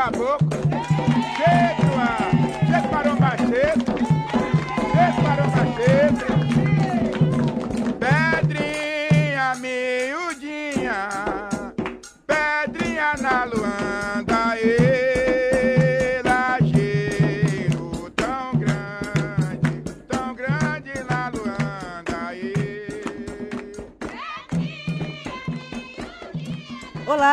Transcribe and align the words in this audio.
caboclo. 0.00 0.56
Cheio, 1.36 1.92
ah, 1.98 2.30
cheio 2.66 2.90
maromba 2.90 3.36
cheio. 3.36 3.99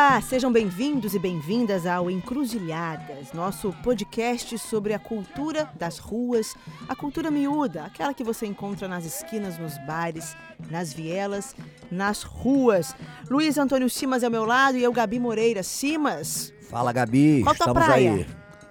Olá, 0.00 0.20
sejam 0.20 0.52
bem-vindos 0.52 1.12
e 1.12 1.18
bem-vindas 1.18 1.84
ao 1.84 2.08
Encruzilhadas, 2.08 3.32
nosso 3.32 3.72
podcast 3.82 4.56
sobre 4.56 4.94
a 4.94 4.98
cultura 4.98 5.68
das 5.76 5.98
ruas, 5.98 6.54
a 6.88 6.94
cultura 6.94 7.32
miúda, 7.32 7.82
aquela 7.82 8.14
que 8.14 8.22
você 8.22 8.46
encontra 8.46 8.86
nas 8.86 9.04
esquinas, 9.04 9.58
nos 9.58 9.76
bares, 9.78 10.36
nas 10.70 10.92
vielas, 10.92 11.52
nas 11.90 12.22
ruas. 12.22 12.94
Luiz 13.28 13.58
Antônio 13.58 13.90
Simas 13.90 14.22
é 14.22 14.26
ao 14.26 14.30
meu 14.30 14.44
lado 14.44 14.78
e 14.78 14.84
eu, 14.84 14.92
Gabi 14.92 15.18
Moreira. 15.18 15.64
Simas, 15.64 16.54
Fala, 16.70 16.92
Gabi. 16.92 17.42
Qual 17.42 17.54
Estamos 17.54 17.84
praia? 17.84 18.12
aí. 18.12 18.26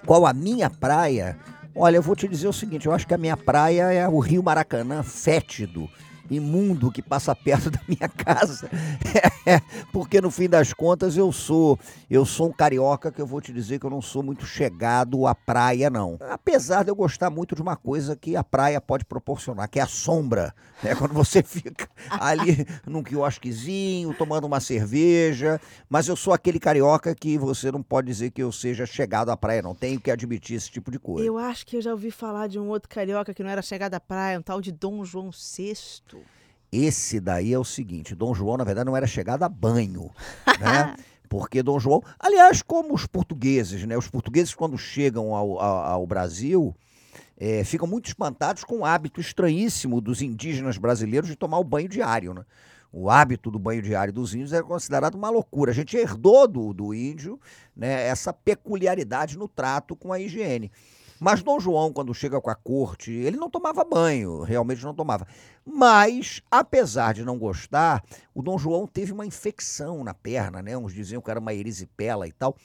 Qual 0.05 0.26
a 0.26 0.32
minha 0.32 0.70
praia? 0.70 1.38
Olha, 1.76 1.98
eu 1.98 2.02
vou 2.02 2.16
te 2.16 2.26
dizer 2.26 2.48
o 2.48 2.54
seguinte: 2.54 2.85
eu 2.85 2.94
acho 2.94 3.05
que 3.05 3.13
a 3.13 3.18
minha 3.18 3.35
praia 3.35 3.91
é 3.91 4.07
o 4.07 4.20
Rio 4.20 4.41
Maracanã, 4.41 5.04
fétido, 5.04 5.90
imundo, 6.30 6.91
que 6.91 7.02
passa 7.02 7.36
perto 7.36 7.70
da 7.72 7.80
minha 7.88 8.09
casa. 8.09 8.70
É, 9.45 9.62
porque 9.91 10.20
no 10.20 10.30
fim 10.30 10.49
das 10.49 10.73
contas 10.73 11.16
eu 11.16 11.31
sou, 11.31 11.80
eu 12.09 12.26
sou 12.26 12.49
um 12.49 12.52
carioca 12.52 13.12
que 13.12 13.22
eu 13.22 13.27
vou 13.27 13.41
te 13.41 13.54
dizer 13.54 13.80
que 13.80 13.85
eu 13.85 13.90
não 13.90 14.02
sou 14.02 14.22
muito 14.22 14.45
chegado 14.45 15.26
à 15.26 15.34
praia, 15.34 15.90
não. 15.90 16.18
Apesar 16.29 16.84
de 16.84 16.91
eu 16.91 16.96
gostar 16.96 17.29
muito 17.29 17.55
de 17.55 17.62
uma 17.62 17.76
coisa 17.76 18.16
que 18.16 18.35
a 18.35 18.43
praia 18.43 18.82
pode 18.82 19.05
proporcionar, 19.05 19.70
que 19.70 19.79
é 19.79 19.84
a 19.84 19.88
sombra. 19.88 20.54
Né? 20.84 20.96
Quando 20.96 21.13
você 21.13 21.41
fica 21.43 21.88
ali 22.10 22.66
num 22.85 23.04
quiosquezinho, 23.04 24.13
tomando 24.13 24.46
uma 24.46 24.60
cerveja. 24.60 25.60
Mas 25.90 26.07
eu 26.07 26.16
sou 26.16 26.34
aquele 26.34 26.60
carioca 26.60 27.13
que 27.16 27.38
você 27.38 27.71
não 27.71 27.82
pode 27.82 28.07
dizer 28.07 28.32
que 28.32 28.41
eu 28.41 28.51
seja 28.51 28.85
chegado 28.85 29.29
à 29.29 29.38
praia, 29.38 29.62
não. 29.62 29.73
Tenho 29.73 29.99
que 29.99 30.12
admitir 30.12 30.55
esse 30.55 30.70
tipo 30.70 30.91
de 30.91 30.99
coisa. 30.99 31.26
eu 31.27 31.38
acho 31.38 31.66
que 31.66 31.77
eu 31.77 31.82
já 31.82 31.91
ouvi 31.91 32.12
falar 32.12 32.48
de 32.48 32.60
um 32.60 32.68
outro 32.68 32.90
carioca 32.90 33.34
que 33.34 33.44
não 33.44 33.49
era 33.49 33.62
chegada 33.62 33.98
à 33.98 33.99
praia, 33.99 34.40
um 34.40 34.41
tal 34.41 34.62
de 34.62 34.71
Dom 34.71 35.04
João 35.04 35.32
VI. 35.32 36.01
Esse 36.71 37.20
daí 37.20 37.54
é 37.54 37.60
o 37.60 37.63
seguinte: 37.63 38.15
Dom 38.15 38.34
João, 38.34 38.57
na 38.57 38.63
verdade, 38.63 38.85
não 38.85 38.98
era 38.98 39.07
chegado 39.07 39.43
a 39.43 39.49
banho, 39.49 40.12
né? 40.60 40.96
Porque 41.29 41.62
Dom 41.62 41.79
João, 41.79 42.01
aliás, 42.18 42.62
como 42.62 42.93
os 42.93 43.05
portugueses, 43.05 43.84
né? 43.85 43.98
Os 43.98 44.07
portugueses, 44.07 44.55
quando 44.55 44.77
chegam 44.77 45.35
ao, 45.35 45.60
ao, 45.60 45.77
ao 45.85 46.07
Brasil, 46.07 46.73
eh, 47.38 47.63
ficam 47.63 47.88
muito 47.88 48.07
espantados 48.07 48.63
com 48.63 48.79
o 48.79 48.85
hábito 48.85 49.20
estranhíssimo 49.20 49.99
dos 49.99 50.21
indígenas 50.21 50.77
brasileiros 50.77 51.29
de 51.29 51.35
tomar 51.35 51.60
o 51.60 51.63
banho 51.63 51.90
diário, 51.90 52.34
né? 52.34 52.45
O 52.91 53.10
hábito 53.10 53.51
do 53.51 53.60
banho 53.60 53.82
diário 53.82 54.13
dos 54.13 54.34
índios 54.34 54.54
era 54.54 54.63
considerado 54.63 55.15
uma 55.15 55.29
loucura. 55.29 55.71
A 55.71 55.76
gente 55.76 55.95
herdou 55.98 56.48
do, 56.48 56.73
do 56.73 56.93
índio 56.93 57.40
né, 57.76 58.07
essa 58.07 58.32
peculiaridade 58.32 59.38
no 59.38 59.48
trato 59.48 59.95
com 59.95 60.13
a 60.13 60.20
higiene. 60.20 60.71
Mas 61.20 61.41
Dom 61.41 61.60
João, 61.60 61.91
quando 61.91 62.13
chega 62.13 62.40
com 62.40 62.49
a 62.49 62.55
corte, 62.55 63.12
ele 63.12 63.37
não 63.37 63.49
tomava 63.49 63.84
banho, 63.84 64.44
realmente 64.44 64.84
não 64.84 64.94
tomava. 64.94 65.28
Mas, 65.66 66.41
apesar 66.50 67.13
de 67.13 67.23
não 67.23 67.38
gostar, 67.38 68.03
o 68.34 68.41
Dom 68.41 68.57
João 68.57 68.85
teve 68.85 69.12
uma 69.12 69.25
infecção 69.25 70.03
na 70.03 70.13
perna, 70.13 70.62
né? 70.62 70.78
Uns 70.78 70.94
diziam 70.94 71.22
que 71.22 71.31
era 71.31 71.40
uma 71.40 71.53
erisipela 71.53 72.28
e 72.28 72.31
tal. 72.31 72.56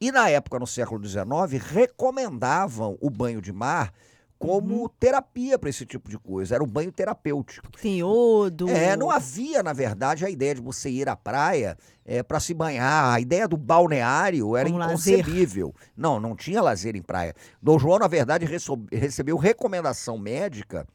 E 0.00 0.10
na 0.10 0.28
época, 0.28 0.58
no 0.58 0.66
século 0.66 1.04
XIX, 1.04 1.62
recomendavam 1.62 2.96
o 3.00 3.10
banho 3.10 3.42
de 3.42 3.52
mar 3.52 3.92
como 4.38 4.88
terapia 4.88 5.58
para 5.58 5.68
esse 5.68 5.84
tipo 5.84 6.08
de 6.08 6.18
coisa. 6.18 6.54
Era 6.54 6.62
o 6.62 6.66
banho 6.66 6.92
terapêutico. 6.92 7.68
Tem 7.80 7.98
iodo. 7.98 8.68
É, 8.68 8.96
não 8.96 9.10
havia, 9.10 9.62
na 9.62 9.72
verdade, 9.72 10.24
a 10.24 10.30
ideia 10.30 10.54
de 10.54 10.60
você 10.60 10.88
ir 10.88 11.08
à 11.08 11.16
praia 11.16 11.76
é, 12.04 12.22
para 12.22 12.38
se 12.38 12.54
banhar. 12.54 13.12
A 13.12 13.20
ideia 13.20 13.48
do 13.48 13.56
balneário 13.56 14.56
era 14.56 14.68
Como 14.68 14.78
lazer. 14.78 15.18
inconcebível. 15.20 15.74
Não, 15.96 16.20
não 16.20 16.36
tinha 16.36 16.62
lazer 16.62 16.94
em 16.94 17.02
praia. 17.02 17.34
Dom 17.60 17.78
João, 17.78 17.98
na 17.98 18.06
verdade, 18.06 18.46
recebeu 18.92 19.36
recomendação 19.36 20.16
médica 20.16 20.86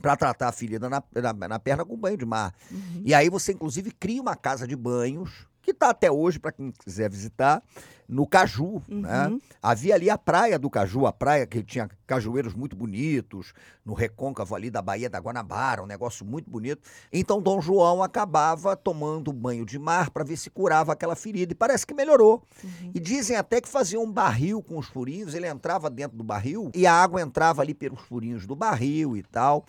para 0.00 0.16
tratar 0.16 0.48
a 0.48 0.52
ferida 0.52 0.88
na, 0.88 1.02
na, 1.14 1.48
na 1.48 1.58
perna 1.58 1.84
com 1.84 1.96
banho 1.96 2.16
de 2.16 2.24
mar. 2.24 2.54
Uhum. 2.70 3.02
E 3.04 3.12
aí 3.12 3.28
você, 3.28 3.52
inclusive, 3.52 3.90
cria 3.90 4.22
uma 4.22 4.36
casa 4.36 4.66
de 4.66 4.76
banhos, 4.76 5.47
está 5.78 5.90
até 5.90 6.10
hoje, 6.10 6.38
para 6.38 6.52
quem 6.52 6.72
quiser 6.84 7.08
visitar, 7.08 7.62
no 8.08 8.26
Caju. 8.26 8.82
Né? 8.88 9.28
Uhum. 9.28 9.40
Havia 9.62 9.94
ali 9.94 10.10
a 10.10 10.18
praia 10.18 10.58
do 10.58 10.68
Caju, 10.70 11.06
a 11.06 11.12
praia 11.12 11.46
que 11.46 11.62
tinha 11.62 11.88
cajueiros 12.06 12.54
muito 12.54 12.74
bonitos, 12.74 13.52
no 13.84 13.92
recôncavo 13.92 14.54
ali 14.54 14.70
da 14.70 14.80
Baía 14.80 15.10
da 15.10 15.18
Guanabara, 15.18 15.82
um 15.82 15.86
negócio 15.86 16.24
muito 16.24 16.50
bonito. 16.50 16.82
Então 17.12 17.40
Dom 17.40 17.60
João 17.60 18.02
acabava 18.02 18.74
tomando 18.74 19.32
banho 19.32 19.64
de 19.64 19.78
mar 19.78 20.10
para 20.10 20.24
ver 20.24 20.36
se 20.36 20.50
curava 20.50 20.92
aquela 20.92 21.14
ferida. 21.14 21.52
E 21.52 21.54
parece 21.54 21.86
que 21.86 21.94
melhorou. 21.94 22.42
Uhum. 22.64 22.92
E 22.94 22.98
dizem 22.98 23.36
até 23.36 23.60
que 23.60 23.68
fazia 23.68 24.00
um 24.00 24.10
barril 24.10 24.62
com 24.62 24.78
os 24.78 24.86
furinhos, 24.86 25.34
ele 25.34 25.46
entrava 25.46 25.90
dentro 25.90 26.16
do 26.16 26.24
barril 26.24 26.70
e 26.74 26.86
a 26.86 26.92
água 26.92 27.20
entrava 27.20 27.62
ali 27.62 27.74
pelos 27.74 28.00
furinhos 28.00 28.46
do 28.46 28.56
barril 28.56 29.16
e 29.16 29.22
tal. 29.22 29.64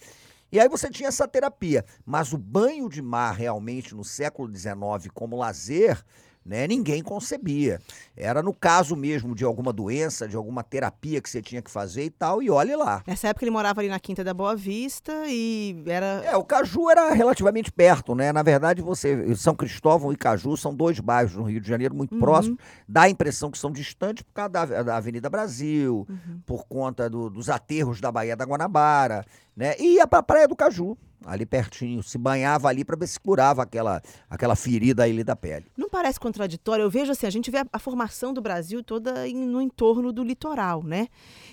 E 0.51 0.59
aí 0.59 0.67
você 0.67 0.89
tinha 0.89 1.09
essa 1.09 1.27
terapia. 1.27 1.85
Mas 2.05 2.33
o 2.33 2.37
banho 2.37 2.89
de 2.89 3.01
mar 3.01 3.33
realmente 3.35 3.93
no 3.95 4.03
século 4.03 4.53
XIX 4.55 4.73
como 5.13 5.37
lazer, 5.37 6.03
né, 6.45 6.65
ninguém 6.65 7.03
concebia. 7.03 7.79
Era 8.17 8.41
no 8.41 8.53
caso 8.53 8.95
mesmo 8.95 9.35
de 9.35 9.43
alguma 9.45 9.71
doença, 9.71 10.27
de 10.27 10.35
alguma 10.35 10.63
terapia 10.63 11.21
que 11.21 11.29
você 11.29 11.41
tinha 11.41 11.61
que 11.61 11.69
fazer 11.69 12.05
e 12.05 12.09
tal, 12.09 12.41
e 12.41 12.49
olhe 12.49 12.75
lá. 12.75 13.03
Nessa 13.05 13.27
época 13.27 13.43
ele 13.43 13.51
morava 13.51 13.81
ali 13.81 13.89
na 13.89 13.99
Quinta 13.99 14.23
da 14.23 14.33
Boa 14.33 14.55
Vista 14.55 15.11
e 15.27 15.83
era. 15.85 16.23
É, 16.25 16.35
o 16.37 16.43
Caju 16.43 16.89
era 16.89 17.11
relativamente 17.13 17.71
perto, 17.71 18.15
né? 18.15 18.31
Na 18.31 18.41
verdade, 18.41 18.81
você, 18.81 19.35
São 19.35 19.53
Cristóvão 19.53 20.11
e 20.11 20.15
Caju 20.15 20.57
são 20.57 20.73
dois 20.73 20.99
bairros 20.99 21.35
no 21.35 21.43
Rio 21.43 21.61
de 21.61 21.67
Janeiro 21.67 21.93
muito 21.93 22.13
Uhum. 22.13 22.19
próximos. 22.19 22.57
Dá 22.87 23.03
a 23.03 23.09
impressão 23.09 23.51
que 23.51 23.57
são 23.57 23.71
distantes 23.71 24.23
por 24.23 24.33
causa 24.33 24.49
da, 24.49 24.65
da 24.83 24.97
Avenida 24.97 25.29
Brasil, 25.29 26.07
Uhum. 26.09 26.39
por 26.47 26.65
conta 26.65 27.07
do- 27.09 27.29
dos 27.29 27.49
aterros 27.49 28.01
da 28.01 28.11
Baía 28.11 28.35
da 28.35 28.45
Guanabara, 28.45 29.23
né? 29.59 29.75
E 29.77 29.95
ia 29.95 30.07
pra 30.07 30.23
Praia 30.23 30.47
do 30.47 30.55
Caju, 30.55 30.97
ali 31.25 31.45
pertinho. 31.45 32.01
Se 32.01 32.17
banhava 32.17 32.69
ali 32.69 32.85
para 32.85 32.95
ver 32.95 33.07
se 33.07 33.19
curava 33.19 33.61
aquela, 33.61 34.01
aquela 34.29 34.55
ferida 34.55 35.03
ali 35.03 35.21
da 35.21 35.35
pele. 35.35 35.65
Não 35.77 35.89
parece 35.89 36.17
contraditório? 36.17 36.83
Eu 36.83 36.89
vejo 36.89 37.11
assim, 37.11 37.27
a 37.27 37.29
gente 37.29 37.51
vê 37.51 37.57
a, 37.57 37.65
a 37.73 37.77
formação 37.77 38.33
do 38.33 38.41
Brasil 38.41 38.81
toda 38.81 39.27
em- 39.27 39.35
no 39.35 39.61
entorno 39.61 40.13
do 40.13 40.23
litoral, 40.23 40.81
né? 40.81 41.09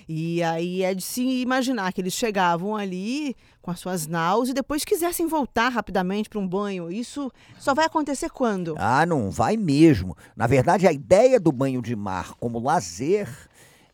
E 0.07 0.41
aí 0.41 0.83
é 0.83 0.93
de 0.95 1.01
se 1.03 1.21
imaginar 1.41 1.91
que 1.91 1.99
eles 1.99 2.13
chegavam 2.13 2.77
ali 2.77 3.35
com 3.61 3.69
as 3.69 3.79
suas 3.81 4.07
naus 4.07 4.47
e 4.47 4.53
depois 4.53 4.85
quisessem 4.85 5.27
voltar 5.27 5.67
rapidamente 5.67 6.29
para 6.29 6.39
um 6.39 6.47
banho. 6.47 6.89
Isso 6.89 7.29
só 7.59 7.73
vai 7.73 7.85
acontecer 7.87 8.29
quando? 8.29 8.73
Ah, 8.77 9.05
não 9.05 9.29
vai 9.29 9.57
mesmo. 9.57 10.15
Na 10.33 10.47
verdade, 10.47 10.87
a 10.87 10.93
ideia 10.93 11.37
do 11.41 11.51
banho 11.51 11.81
de 11.81 11.93
mar 11.93 12.35
como 12.39 12.57
lazer 12.59 13.27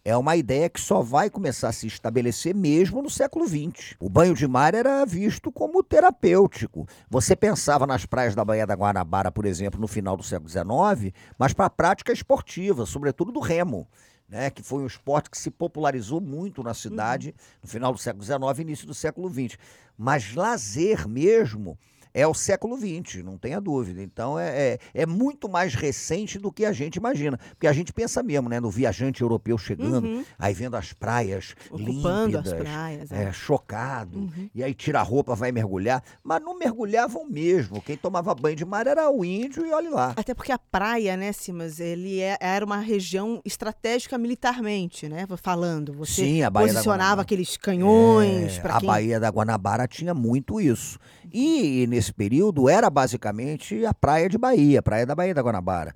é 0.06 0.18
uma 0.18 0.36
ideia 0.36 0.69
que 0.69 0.81
só 0.81 1.02
vai 1.02 1.30
começar 1.30 1.69
a 1.69 1.72
se 1.72 1.88
estabelecer 1.88 2.53
mesmo 2.53 3.02
no 3.02 3.09
século 3.09 3.47
XX. 3.47 3.96
O 4.00 4.09
banho 4.09 4.34
de 4.34 4.46
mar 4.47 4.74
era 4.74 5.06
visto 5.06 5.50
como 5.52 5.81
terapêutico. 5.81 6.86
Você 7.09 7.36
pensava 7.36 7.88
nas 7.88 8.06
praias 8.06 8.36
da 8.36 8.44
Baía 8.44 8.68
da 8.68 8.75
Guanabara, 8.75 9.31
por 9.31 9.46
exemplo, 9.46 9.80
no 9.80 9.88
final 9.88 10.18
do 10.18 10.24
século 10.24 10.50
XIX, 10.50 11.13
mas 11.38 11.53
para 11.53 11.68
a 11.68 11.69
prática 11.69 12.12
esportiva, 12.12 12.86
sobretudo 12.86 13.31
do 13.31 13.40
remo. 13.40 13.88
Né, 14.28 14.50
que 14.50 14.63
foi 14.63 14.81
um 14.81 14.88
esporte 14.88 15.30
que 15.30 15.38
se 15.38 15.52
popularizou 15.52 16.19
muito 16.19 16.63
na 16.63 16.74
cidade 16.74 17.36
no 17.62 17.69
final 17.69 17.92
do 17.92 18.00
século 18.00 18.24
XIX 18.24 18.40
e 18.58 18.62
início 18.62 18.88
do 18.88 18.94
século 18.94 19.30
XX. 19.30 19.59
Mas 19.96 20.34
lazer 20.34 21.08
mesmo 21.08 21.78
é 22.13 22.28
o 22.28 22.34
século 22.34 22.78
XX, 22.78 23.24
não 23.24 23.38
tenha 23.38 23.59
dúvida. 23.59 24.01
Então 24.01 24.38
é, 24.40 24.50
é, 24.74 24.79
é 24.94 25.06
muito 25.06 25.50
mais 25.50 25.74
recente 25.74 26.38
do 26.38 26.51
que 26.51 26.66
a 26.66 26.72
gente 26.72 26.95
imagina. 26.98 27.38
Porque 27.50 27.68
a 27.68 27.74
gente 27.74 27.92
pensa 27.94 28.21
mesmo, 28.21 28.50
né? 28.50 28.60
No 28.60 28.69
viajante 28.69 29.21
europeu 29.21 29.57
chegando, 29.57 30.06
Uhum. 30.07 30.25
aí 30.38 30.54
vendo 30.54 30.75
as 30.75 30.94
praias 30.94 31.56
Ocupando 31.71 32.38
as 32.38 32.45
límpidas, 32.45 32.54
praias. 32.54 33.12
é, 33.12 33.24
é. 33.25 33.33
chocado, 33.33 34.19
Uhum. 34.19 34.50
e 34.54 34.63
aí 34.63 34.74
tira 34.74 35.00
a 35.00 35.04
roupa, 35.04 35.36
vai 35.36 35.51
mergulhar. 35.51 36.04
Mas 36.24 36.42
não 36.42 36.57
mergulhavam 36.57 37.25
mesmo. 37.30 37.81
Quem 37.81 37.98
tomava 37.98 38.33
banho 38.36 38.56
de 38.56 38.66
mar 38.66 38.86
era 38.88 39.09
o 39.09 39.24
índio 39.25 39.66
e 39.66 39.71
olha 39.71 39.89
lá. 39.89 40.13
Até 40.16 40.33
porque 40.33 40.51
a 40.51 40.59
praia, 40.59 41.16
né, 41.18 41.31
Simas, 41.31 41.80
ele 41.80 42.19
é- 42.19 42.38
era 42.39 42.63
uma 42.66 42.77
região 42.80 43.42
estratégica 43.45 44.18
militarmente, 44.18 45.07
né? 45.09 45.25
Falando. 45.42 45.94
Você 45.94 46.24
Sim, 46.24 46.44
a 46.44 46.50
Baía 46.50 46.68
posicionava 46.74 47.21
aqueles 47.21 47.57
canhões 47.57 48.57
É, 48.59 48.68
a 48.68 48.80
quem. 48.80 48.88
Baía 48.88 49.19
da 49.19 49.30
Guanabara 49.30 49.88
tinha 49.88 50.13
muito 50.13 50.59
isso. 50.59 51.00
E, 51.31 51.86
nesse 51.88 52.03
período 52.12 52.68
era 52.68 52.90
basicamente 52.90 53.86
a 53.86 53.94
praia 53.94 54.28
de 54.28 54.38
Bahia, 54.38 54.80
a 54.80 54.84
praia 54.84 55.06
da 55.06 55.14
Baía 55.16 55.34
da 55.34 55.42
Guanabara. 55.42 55.94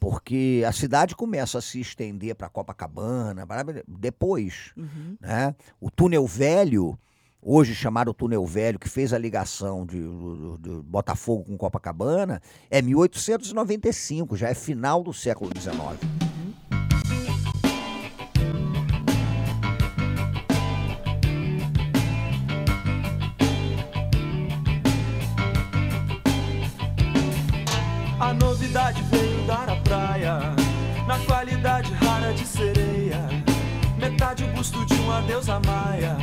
Porque 0.00 0.64
a 0.66 0.72
cidade 0.72 1.14
começa 1.14 1.58
a 1.58 1.62
se 1.62 1.80
estender 1.80 2.34
para 2.34 2.48
Copacabana, 2.48 3.46
depois. 3.86 4.72
Uhum. 4.76 5.16
Né? 5.20 5.54
O 5.80 5.90
túnel 5.90 6.26
velho, 6.26 6.98
hoje 7.40 7.74
chamado 7.74 8.12
túnel 8.12 8.44
velho, 8.44 8.78
que 8.80 8.88
fez 8.88 9.12
a 9.12 9.18
ligação 9.18 9.86
de, 9.86 10.00
do- 10.00 10.58
do 10.58 10.82
Botafogo 10.82 11.44
com 11.44 11.56
Copacabana, 11.56 12.42
é 12.68 12.82
1895, 12.82 14.36
já 14.36 14.48
é 14.48 14.54
final 14.54 15.02
do 15.02 15.12
século 15.14 15.50
XIX. 15.58 16.35
Novidade 28.66 29.02
veio 29.12 29.46
dar 29.46 29.68
a 29.70 29.76
praia, 29.76 30.40
na 31.06 31.18
qualidade 31.20 31.92
rara 31.94 32.32
de 32.32 32.44
sereia. 32.44 33.28
Metade 33.96 34.42
o 34.42 34.48
busto 34.48 34.84
de 34.86 34.94
uma 34.94 35.22
deusa 35.22 35.60
maia, 35.64 36.16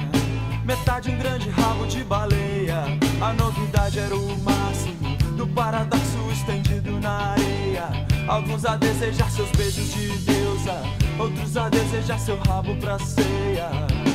metade 0.66 1.10
um 1.10 1.18
grande 1.18 1.50
rabo 1.50 1.88
de 1.88 2.04
baleia. 2.04 2.84
A 3.22 3.32
novidade 3.34 3.98
era 3.98 4.16
o 4.16 4.38
máximo 4.44 5.16
do 5.38 5.48
paradoxo 5.48 6.32
estendido 6.34 7.00
na 7.00 7.32
areia. 7.32 7.88
Alguns 8.28 8.66
a 8.66 8.76
desejar 8.76 9.32
seus 9.32 9.50
beijos 9.52 9.94
de 9.94 10.10
deusa, 10.20 10.84
outros 11.18 11.56
a 11.56 11.70
desejar 11.70 12.20
seu 12.20 12.38
rabo 12.40 12.76
pra 12.76 13.00
ceia. 13.00 14.13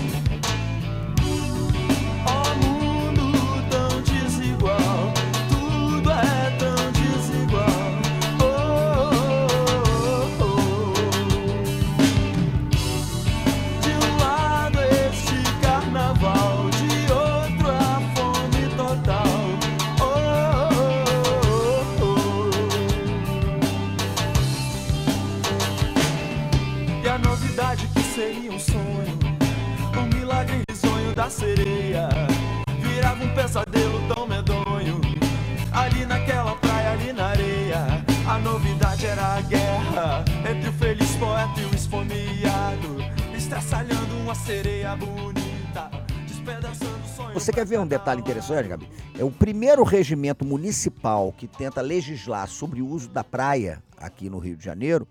Quer 47.58 47.66
ver 47.66 47.80
um 47.80 47.86
detalhe 47.88 48.20
interessante, 48.20 48.68
Gabi? 48.68 48.88
É 49.18 49.24
o 49.24 49.32
primeiro 49.32 49.82
regimento 49.82 50.44
municipal 50.44 51.32
que 51.32 51.48
tenta 51.48 51.80
legislar 51.80 52.46
sobre 52.46 52.80
o 52.80 52.86
uso 52.86 53.08
da 53.08 53.24
praia 53.24 53.82
aqui 53.96 54.30
no 54.30 54.38
Rio 54.38 54.56
de 54.56 54.64
Janeiro 54.64 55.08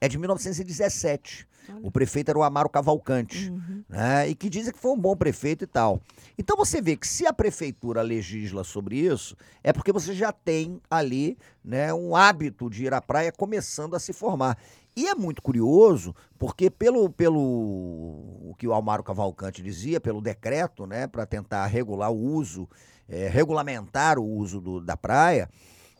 é 0.00 0.08
de 0.08 0.16
1917. 0.16 1.48
O 1.82 1.90
prefeito 1.90 2.30
era 2.30 2.38
o 2.38 2.44
Amaro 2.44 2.68
Cavalcante, 2.68 3.52
né? 3.88 4.28
E 4.28 4.36
que 4.36 4.48
dizem 4.48 4.72
que 4.72 4.78
foi 4.78 4.92
um 4.92 4.96
bom 4.96 5.16
prefeito 5.16 5.64
e 5.64 5.66
tal. 5.66 6.00
Então 6.38 6.56
você 6.56 6.80
vê 6.80 6.96
que 6.96 7.06
se 7.06 7.26
a 7.26 7.32
prefeitura 7.32 8.00
legisla 8.00 8.62
sobre 8.62 8.96
isso, 8.96 9.36
é 9.64 9.72
porque 9.72 9.90
você 9.90 10.14
já 10.14 10.30
tem 10.30 10.80
ali 10.88 11.36
né, 11.64 11.92
um 11.92 12.14
hábito 12.14 12.70
de 12.70 12.84
ir 12.84 12.94
à 12.94 13.00
praia 13.00 13.32
começando 13.32 13.96
a 13.96 13.98
se 13.98 14.12
formar. 14.12 14.56
E 14.98 15.06
é 15.06 15.14
muito 15.14 15.40
curioso, 15.40 16.12
porque 16.36 16.68
pelo, 16.68 17.08
pelo 17.08 17.38
o 17.40 18.54
que 18.58 18.66
o 18.66 18.74
Amaro 18.74 19.04
Cavalcante 19.04 19.62
dizia, 19.62 20.00
pelo 20.00 20.20
decreto, 20.20 20.86
né, 20.86 21.06
para 21.06 21.24
tentar 21.24 21.64
regular 21.66 22.10
o 22.10 22.16
uso, 22.18 22.68
eh, 23.08 23.28
regulamentar 23.28 24.18
o 24.18 24.24
uso 24.24 24.60
do- 24.60 24.80
da 24.80 24.96
praia, 24.96 25.48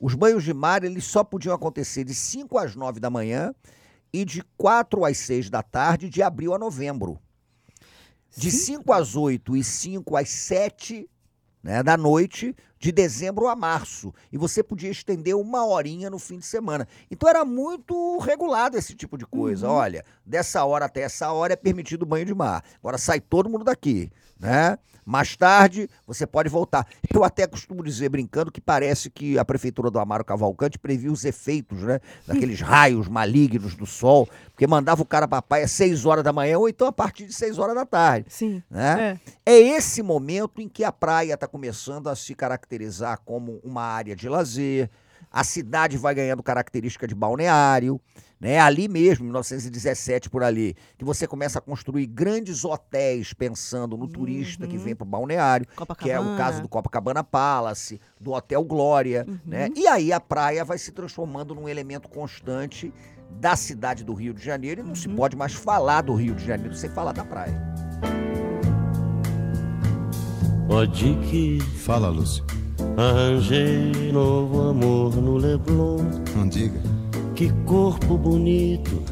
os 0.01 0.17
banhos 0.17 0.43
de 0.43 0.53
mar 0.53 0.83
eles 0.83 1.05
só 1.05 1.23
podiam 1.23 1.55
acontecer 1.55 2.03
de 2.03 2.13
5 2.13 2.59
às 2.59 2.75
9 2.75 2.99
da 2.99 3.09
manhã 3.09 3.55
e 4.13 4.25
de 4.25 4.43
4 4.57 5.05
às 5.05 5.17
6 5.19 5.49
da 5.49 5.63
tarde, 5.63 6.11
de 6.11 6.21
abril 6.21 6.53
a 6.53 6.59
novembro. 6.59 7.21
De 8.37 8.51
5 8.51 8.93
às 8.93 9.15
8 9.15 9.57
e 9.57 9.63
5 9.63 10.17
às 10.17 10.29
7 10.29 11.09
né, 11.63 11.85
da 11.85 11.97
noite, 11.97 12.53
de 12.79 12.93
dezembro 12.93 13.49
a 13.49 13.57
março. 13.57 14.13
E 14.33 14.39
você 14.39 14.63
podia 14.63 14.91
estender 14.91 15.35
uma 15.35 15.67
horinha 15.67 16.09
no 16.11 16.19
fim 16.19 16.39
de 16.39 16.47
semana. 16.47 16.87
Então 17.11 17.29
era 17.29 17.45
muito 17.45 18.19
regulado 18.19 18.77
esse 18.77 18.95
tipo 18.95 19.19
de 19.19 19.27
coisa. 19.27 19.69
Olha, 19.69 20.05
dessa 20.25 20.65
hora 20.65 20.85
até 20.85 21.03
essa 21.03 21.33
hora 21.33 21.53
é 21.53 21.57
permitido 21.57 22.07
banho 22.07 22.27
de 22.27 22.35
mar. 22.35 22.63
Agora 22.79 22.99
sai 22.99 23.21
todo 23.21 23.49
mundo 23.49 23.65
daqui, 23.65 24.11
né? 24.39 24.79
Mais 25.09 25.35
tarde 25.35 25.89
você 26.07 26.27
pode 26.27 26.51
voltar. 26.51 26.87
Eu 27.11 27.25
até 27.25 27.47
costumo 27.47 27.83
dizer, 27.83 28.11
brincando, 28.11 28.53
que 28.53 28.61
parece 28.61 29.09
que 29.09 29.39
a 29.39 29.45
prefeitura 29.45 29.91
do 29.91 29.99
Amaro 29.99 30.23
Cavalcante 30.23 30.79
previu 30.79 31.11
os 31.11 31.25
efeitos, 31.25 31.83
né? 31.83 31.99
Daqueles 32.27 32.61
raios 32.61 33.09
malignos 33.09 33.75
do 33.75 33.87
sol, 33.87 34.29
porque 34.51 34.67
mandava 34.67 35.01
o 35.01 35.07
cara 35.07 35.27
pra 35.27 35.41
praia 35.41 35.65
às 35.65 35.71
6 35.73 36.05
horas 36.05 36.23
da 36.23 36.31
manhã 36.31 36.59
ou 36.59 36.69
então 36.69 36.87
a 36.87 36.93
partir 36.93 37.25
de 37.25 37.33
6 37.33 37.59
horas 37.59 37.75
da 37.75 37.87
tarde 37.87 38.27
Sim. 38.29 38.63
né? 38.71 39.19
É. 39.47 39.55
É 39.55 39.59
esse 39.59 40.03
momento 40.03 40.61
em 40.61 40.69
que 40.69 40.85
a 40.85 40.93
praia 40.93 41.33
está 41.33 41.49
começando 41.49 42.09
a 42.09 42.15
se 42.15 42.35
caracterizar 42.35 42.68
como 43.25 43.61
uma 43.65 43.83
área 43.83 44.15
de 44.15 44.29
lazer, 44.29 44.91
a 45.31 45.45
cidade 45.45 45.97
vai 45.97 46.15
ganhando 46.15 46.43
característica 46.43 47.07
de 47.07 47.15
balneário, 47.15 48.01
né? 48.41 48.59
Ali 48.59 48.89
mesmo, 48.89 49.25
em 49.25 49.27
1917 49.27 50.31
por 50.31 50.43
ali, 50.43 50.77
que 50.97 51.05
você 51.05 51.27
começa 51.27 51.59
a 51.59 51.63
construir 51.63 52.07
grandes 52.07 52.65
hotéis 52.65 53.33
pensando 53.33 53.97
no 53.97 54.07
turista 54.07 54.67
que 54.67 54.79
vem 54.79 54.95
para 54.95 55.05
o 55.05 55.09
balneário, 55.09 55.67
que 55.99 56.11
é 56.11 56.19
o 56.19 56.23
Copacabana. 56.23 56.37
caso 56.37 56.63
do 56.63 56.69
Copacabana 56.69 57.25
Palace, 57.25 58.01
do 58.21 58.33
Hotel 58.33 58.63
Glória, 58.65 59.27
né? 59.45 59.69
E 59.75 59.87
aí 59.87 60.13
a 60.13 60.21
praia 60.21 60.65
vai 60.65 60.79
se 60.79 60.93
transformando 60.93 61.55
num 61.55 61.69
elemento 61.69 62.09
constante 62.09 62.93
da 63.31 63.57
cidade 63.57 64.05
do 64.05 64.15
Rio 64.15 64.33
de 64.33 64.43
Janeiro 64.43 64.81
e 64.81 64.85
não 64.85 64.95
se 64.95 65.09
pode 65.09 65.37
mais 65.37 65.53
falar 65.53 66.03
do 66.03 66.15
Rio 66.15 66.35
de 66.35 66.47
Janeiro 66.47 66.75
sem 66.75 66.89
falar 66.89 67.13
da 67.13 67.25
praia. 67.25 67.88
Pode 70.69 71.15
que 71.31 71.59
Fala, 71.79 72.09
Lúcio. 72.09 72.45
arranjei 72.97 74.13
novo 74.13 74.69
amor 74.69 75.17
no 75.17 75.37
Leblon. 75.37 75.99
Não 76.37 76.49
diga. 76.49 76.79
Que 77.35 77.51
corpo 77.65 78.17
bonito, 78.19 79.03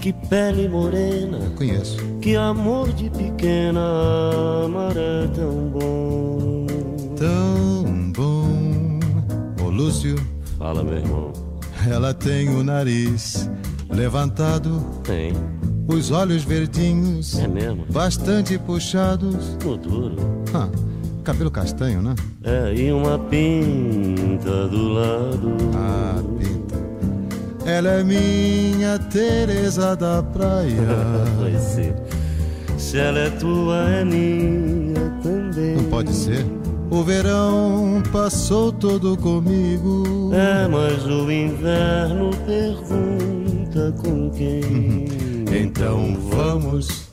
que 0.00 0.12
pele 0.12 0.68
morena, 0.68 1.38
Conheço. 1.56 1.96
que 2.20 2.36
amor 2.36 2.92
de 2.92 3.10
pequena, 3.10 3.80
amar 4.64 4.96
é 4.96 5.26
tão 5.34 5.68
bom. 5.68 6.66
Tão 7.16 8.12
bom. 8.12 9.00
Ô, 9.64 9.68
Lúcio, 9.70 10.16
Fala, 10.56 10.82
meu 10.84 10.98
irmão. 10.98 11.32
ela 11.90 12.14
tem 12.14 12.48
o 12.48 12.62
nariz 12.62 13.50
levantado, 13.90 14.80
Tem, 15.04 15.32
os 15.88 16.10
olhos 16.10 16.44
verdinhos, 16.44 17.38
é 17.38 17.48
mesmo. 17.48 17.84
bastante 17.90 18.58
puxados. 18.58 19.56
No 19.64 19.76
duro. 19.76 20.16
Ah, 20.54 20.68
cabelo 21.24 21.50
castanho, 21.50 22.02
né? 22.02 22.14
É, 22.44 22.74
e 22.74 22.92
uma 22.92 23.18
pinta 23.18 24.68
do 24.68 24.88
lado. 24.92 25.56
Ah, 25.74 26.22
pinta. 26.38 27.68
Ela 27.70 27.88
é 27.90 28.04
minha 28.04 28.98
Teresa 28.98 29.94
da 29.96 30.22
praia. 30.22 30.80
Vai 31.40 31.58
ser. 31.58 31.94
Se 32.78 32.96
ela 32.98 33.18
é 33.18 33.30
tua, 33.30 33.76
é 33.90 34.04
minha 34.04 35.10
também. 35.22 35.74
Não 35.76 35.84
pode 35.84 36.12
ser. 36.12 36.46
O 36.90 37.02
verão 37.02 38.02
passou 38.12 38.72
todo 38.72 39.16
comigo. 39.18 40.30
É, 40.32 40.66
mas 40.68 41.04
o 41.04 41.30
inverno 41.30 42.30
pergunta 42.46 43.37
com 44.02 44.30
quem. 44.30 45.06
Então 45.50 46.16
vamos 46.30 47.08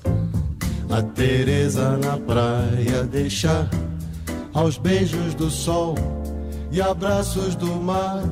a 0.89 1.01
Teresa 1.01 1.97
na 1.97 2.17
praia 2.17 3.03
deixar 3.03 3.69
aos 4.53 4.77
beijos 4.77 5.33
do 5.35 5.49
sol 5.49 5.95
e 6.71 6.81
abraços 6.81 7.55
do 7.55 7.75
mar. 7.75 8.23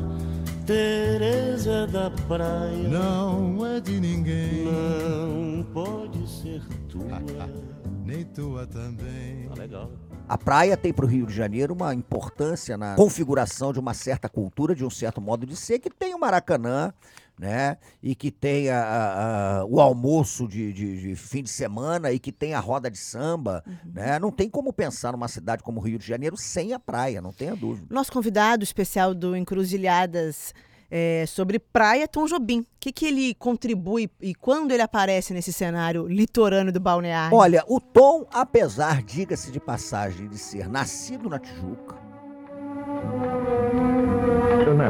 Teresa 0.66 1.86
da 1.88 2.10
praia 2.26 2.88
Não 2.88 3.66
é 3.66 3.82
de 3.82 4.00
ninguém, 4.00 4.66
não 4.66 5.64
pode 5.74 6.26
ser 6.30 6.62
tua. 6.88 7.22
nem 8.06 8.24
tua 8.24 8.66
também. 8.68 9.48
Tá 9.50 9.56
legal. 9.62 9.92
A 10.28 10.38
praia 10.38 10.78
tem 10.78 10.94
para 10.94 11.06
o 11.06 11.08
Rio 11.08 11.26
de 11.26 11.34
Janeiro 11.34 11.74
uma 11.74 11.94
importância 11.94 12.78
na 12.78 12.96
configuração 12.96 13.74
de 13.74 13.80
uma 13.80 13.94
certa 13.94 14.30
cultura, 14.30 14.74
de 14.74 14.86
um 14.86 14.90
certo 14.90 15.20
modo 15.20 15.46
de 15.46 15.56
ser, 15.56 15.80
que 15.80 15.90
tem 15.90 16.16
o 16.16 16.20
Maracanã, 16.20 16.94
né? 17.40 17.78
E 18.02 18.14
que 18.16 18.30
tem 18.32 18.70
a- 18.70 19.60
a- 19.62 19.66
o 19.66 19.80
almoço 19.82 20.48
de, 20.48 20.72
de- 20.72 21.02
de 21.02 21.16
fim 21.16 21.42
de 21.44 21.50
semana 21.50 22.12
e 22.12 22.20
que 22.20 22.32
tem 22.32 22.54
a 22.54 22.60
roda 22.60 22.90
de 22.92 22.98
samba, 22.98 23.64
né? 23.86 24.20
Não 24.20 24.32
tem 24.32 24.50
como 24.50 24.72
pensar 24.72 25.12
numa 25.12 25.28
cidade 25.28 25.64
como 25.64 25.80
o 25.80 25.84
Rio 25.84 25.98
de 25.98 26.06
Janeiro 26.06 26.38
sem 26.38 26.74
a 26.74 26.80
praia, 26.80 27.22
não 27.22 27.34
tenha 27.34 27.56
dúvida. 27.56 27.88
Nosso 27.90 28.12
convidado 28.12 28.64
especial 28.64 29.14
do 29.16 29.36
Encruzilhadas 29.36 30.54
é, 30.96 31.26
sobre 31.28 31.58
praia, 31.58 32.08
Tom 32.08 32.28
Jobim. 32.28 32.60
O 32.60 32.66
que, 32.80 32.92
que 32.92 33.06
ele 33.08 33.34
contribui 33.34 34.12
e 34.22 34.36
quando 34.36 34.72
ele 34.72 34.84
aparece 34.84 35.34
nesse 35.34 35.52
cenário 35.52 36.06
litorâneo 36.08 36.72
do 36.72 36.80
balneário? 36.80 37.36
Olha, 37.36 37.64
o 37.68 37.80
Tom, 37.82 38.28
apesar, 38.32 39.02
diga-se 39.02 39.52
de 39.52 39.60
passagem, 39.60 40.28
de 40.28 40.38
ser 40.38 40.70
nascido 40.70 41.28
na 41.30 41.40
Tijuca, 41.40 41.96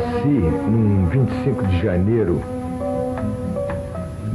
nasci 0.03 0.27
em 0.27 1.05
25 1.09 1.65
de 1.67 1.81
janeiro 1.81 2.41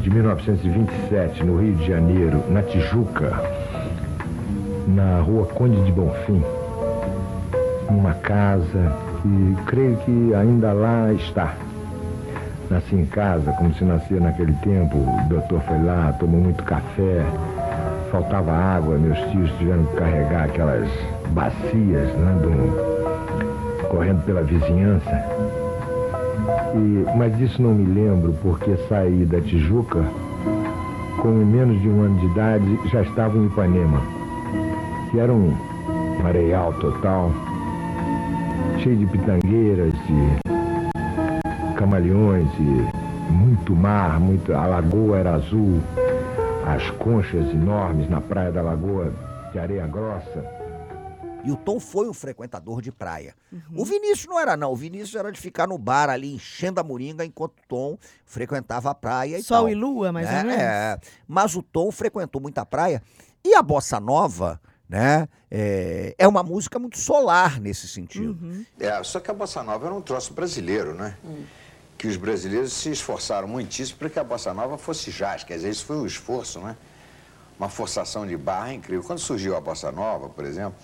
de 0.01 0.11
1927, 0.11 1.45
no 1.45 1.59
Rio 1.61 1.75
de 1.75 1.87
Janeiro, 1.87 2.43
na 2.49 2.63
Tijuca, 2.63 3.33
na 4.87 5.21
rua 5.21 5.45
Conde 5.47 5.83
de 5.85 5.93
Bonfim, 5.93 6.43
numa 7.91 8.15
casa 8.15 8.93
que 9.21 9.57
creio 9.67 9.97
que 9.99 10.35
ainda 10.35 10.73
lá 10.73 11.13
está. 11.13 11.55
nasci 12.71 12.95
em 12.97 13.05
casa, 13.07 13.51
como 13.53 13.73
se 13.75 13.85
nascia 13.85 14.21
naquele 14.21 14.53
tempo. 14.63 14.97
O 14.99 15.29
doutor 15.29 15.61
foi 15.63 15.83
lá, 15.83 16.15
tomou 16.21 16.39
muito 16.41 16.63
café, 16.65 17.25
faltava 18.11 18.53
água, 18.53 18.97
meus 18.99 19.19
tios 19.31 19.51
tiveram 19.59 19.85
que 19.87 19.97
carregar 19.97 20.45
aquelas 20.45 20.87
bacias, 21.31 22.13
né, 22.15 22.39
do- 22.43 23.89
correndo 23.89 24.23
pela 24.27 24.43
vizinhança. 24.43 25.11
E, 26.75 27.17
mas 27.17 27.39
isso 27.41 27.61
não 27.63 27.75
me 27.75 27.85
lembro 27.85 28.35
porque 28.43 28.77
saí 28.89 29.25
da 29.25 29.41
Tijuca 29.41 30.05
com 31.21 31.29
menos 31.29 31.81
de 31.81 31.89
um 31.89 32.03
ano 32.03 32.21
de 32.21 32.27
idade, 32.27 32.81
já 32.91 33.03
estava 33.03 33.37
em 33.37 33.47
Ipanema, 33.47 34.01
que 35.11 35.19
era 35.19 35.33
um 35.33 35.53
areial 36.25 36.73
total, 36.75 37.33
cheio 38.79 38.97
de 38.97 39.07
pitangueiras 39.07 39.95
e 40.09 41.75
camaleões 41.75 42.49
e 42.61 43.33
muito 43.33 43.75
mar, 43.75 44.21
muito, 44.21 44.53
a 44.53 44.67
lagoa 44.67 45.19
era 45.19 45.35
azul, 45.35 45.81
as 46.67 46.89
conchas 46.93 47.49
enormes 47.51 48.09
na 48.09 48.21
praia 48.21 48.53
da 48.53 48.63
lagoa 48.63 49.13
de 49.53 49.59
areia 49.59 49.87
grossa. 49.87 50.58
E 51.45 51.53
o 51.53 51.57
Tom 51.57 51.79
foi 51.79 52.09
um 52.09 52.13
frequentador 52.13 52.83
de 52.83 52.91
praia. 52.91 53.35
O 53.75 53.85
Vinícius 53.85 54.27
não 54.27 54.41
era, 54.41 54.57
não. 54.57 54.73
O 54.73 54.77
Vinícius 54.77 55.15
era 55.15 55.31
de 55.31 55.41
ficar 55.41 55.67
no 55.67 55.79
bar 55.79 56.11
ali, 56.11 56.35
enchendo 56.35 56.81
a 56.81 56.85
moringa, 56.85 57.25
enquanto 57.25 57.53
o 57.53 57.67
Tom 57.69 57.99
frequentava 58.27 58.91
a 58.91 58.95
praia 58.95 59.39
e 59.39 59.43
Sol 59.43 59.59
tal. 59.59 59.69
e 59.69 59.75
lua, 59.75 60.13
mais 60.13 60.29
né? 60.29 60.41
ou 60.41 60.45
menos. 60.47 60.63
É, 60.63 61.01
mas 61.27 61.55
o 61.55 61.63
Tom 61.63 61.91
frequentou 61.91 62.41
muita 62.41 62.67
praia. 62.67 63.03
E 63.45 63.55
a 63.55 63.63
bossa 63.63 64.01
nova, 64.01 64.61
né? 64.89 65.29
É, 65.51 66.15
é 66.19 66.29
uma 66.29 66.43
música 66.43 66.79
muito 66.79 66.99
solar 66.99 67.61
nesse 67.61 67.87
sentido. 67.87 68.37
Uhum. 68.43 68.65
É, 68.79 69.03
só 69.03 69.21
que 69.21 69.31
a 69.31 69.35
bossa 69.35 69.63
nova 69.63 69.87
era 69.87 69.95
um 69.95 70.03
troço 70.03 70.35
brasileiro, 70.35 70.95
né? 70.95 71.17
Que 71.97 72.09
os 72.09 72.17
brasileiros 72.17 72.73
se 72.73 72.91
esforçaram 72.91 73.49
muitíssimo 73.49 73.99
para 73.99 74.11
que 74.11 74.19
a 74.19 74.25
bossa 74.25 74.53
nova 74.53 74.77
fosse 74.77 75.11
jazz. 75.11 75.45
Quer 75.45 75.55
dizer, 75.55 75.71
isso 75.71 75.85
foi 75.85 75.97
um 75.97 76.07
esforço, 76.07 76.61
né? 76.61 76.77
Uma 77.59 77.69
forçação 77.69 78.27
de 78.27 78.37
barra 78.37 78.73
incrível. 78.73 79.03
Quando 79.03 79.19
surgiu 79.19 79.57
a 79.57 79.61
bossa 79.61 79.91
nova, 79.91 80.29
por 80.29 80.45
exemplo, 80.45 80.75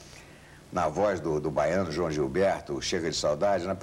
na 0.74 0.88
voz 0.88 1.20
do, 1.20 1.38
do 1.38 1.52
baiano 1.52 1.92
João 1.92 2.10
Gilberto, 2.10 2.82
Chega 2.82 3.08
de 3.08 3.16
Saudade, 3.16 3.64
na 3.64 3.76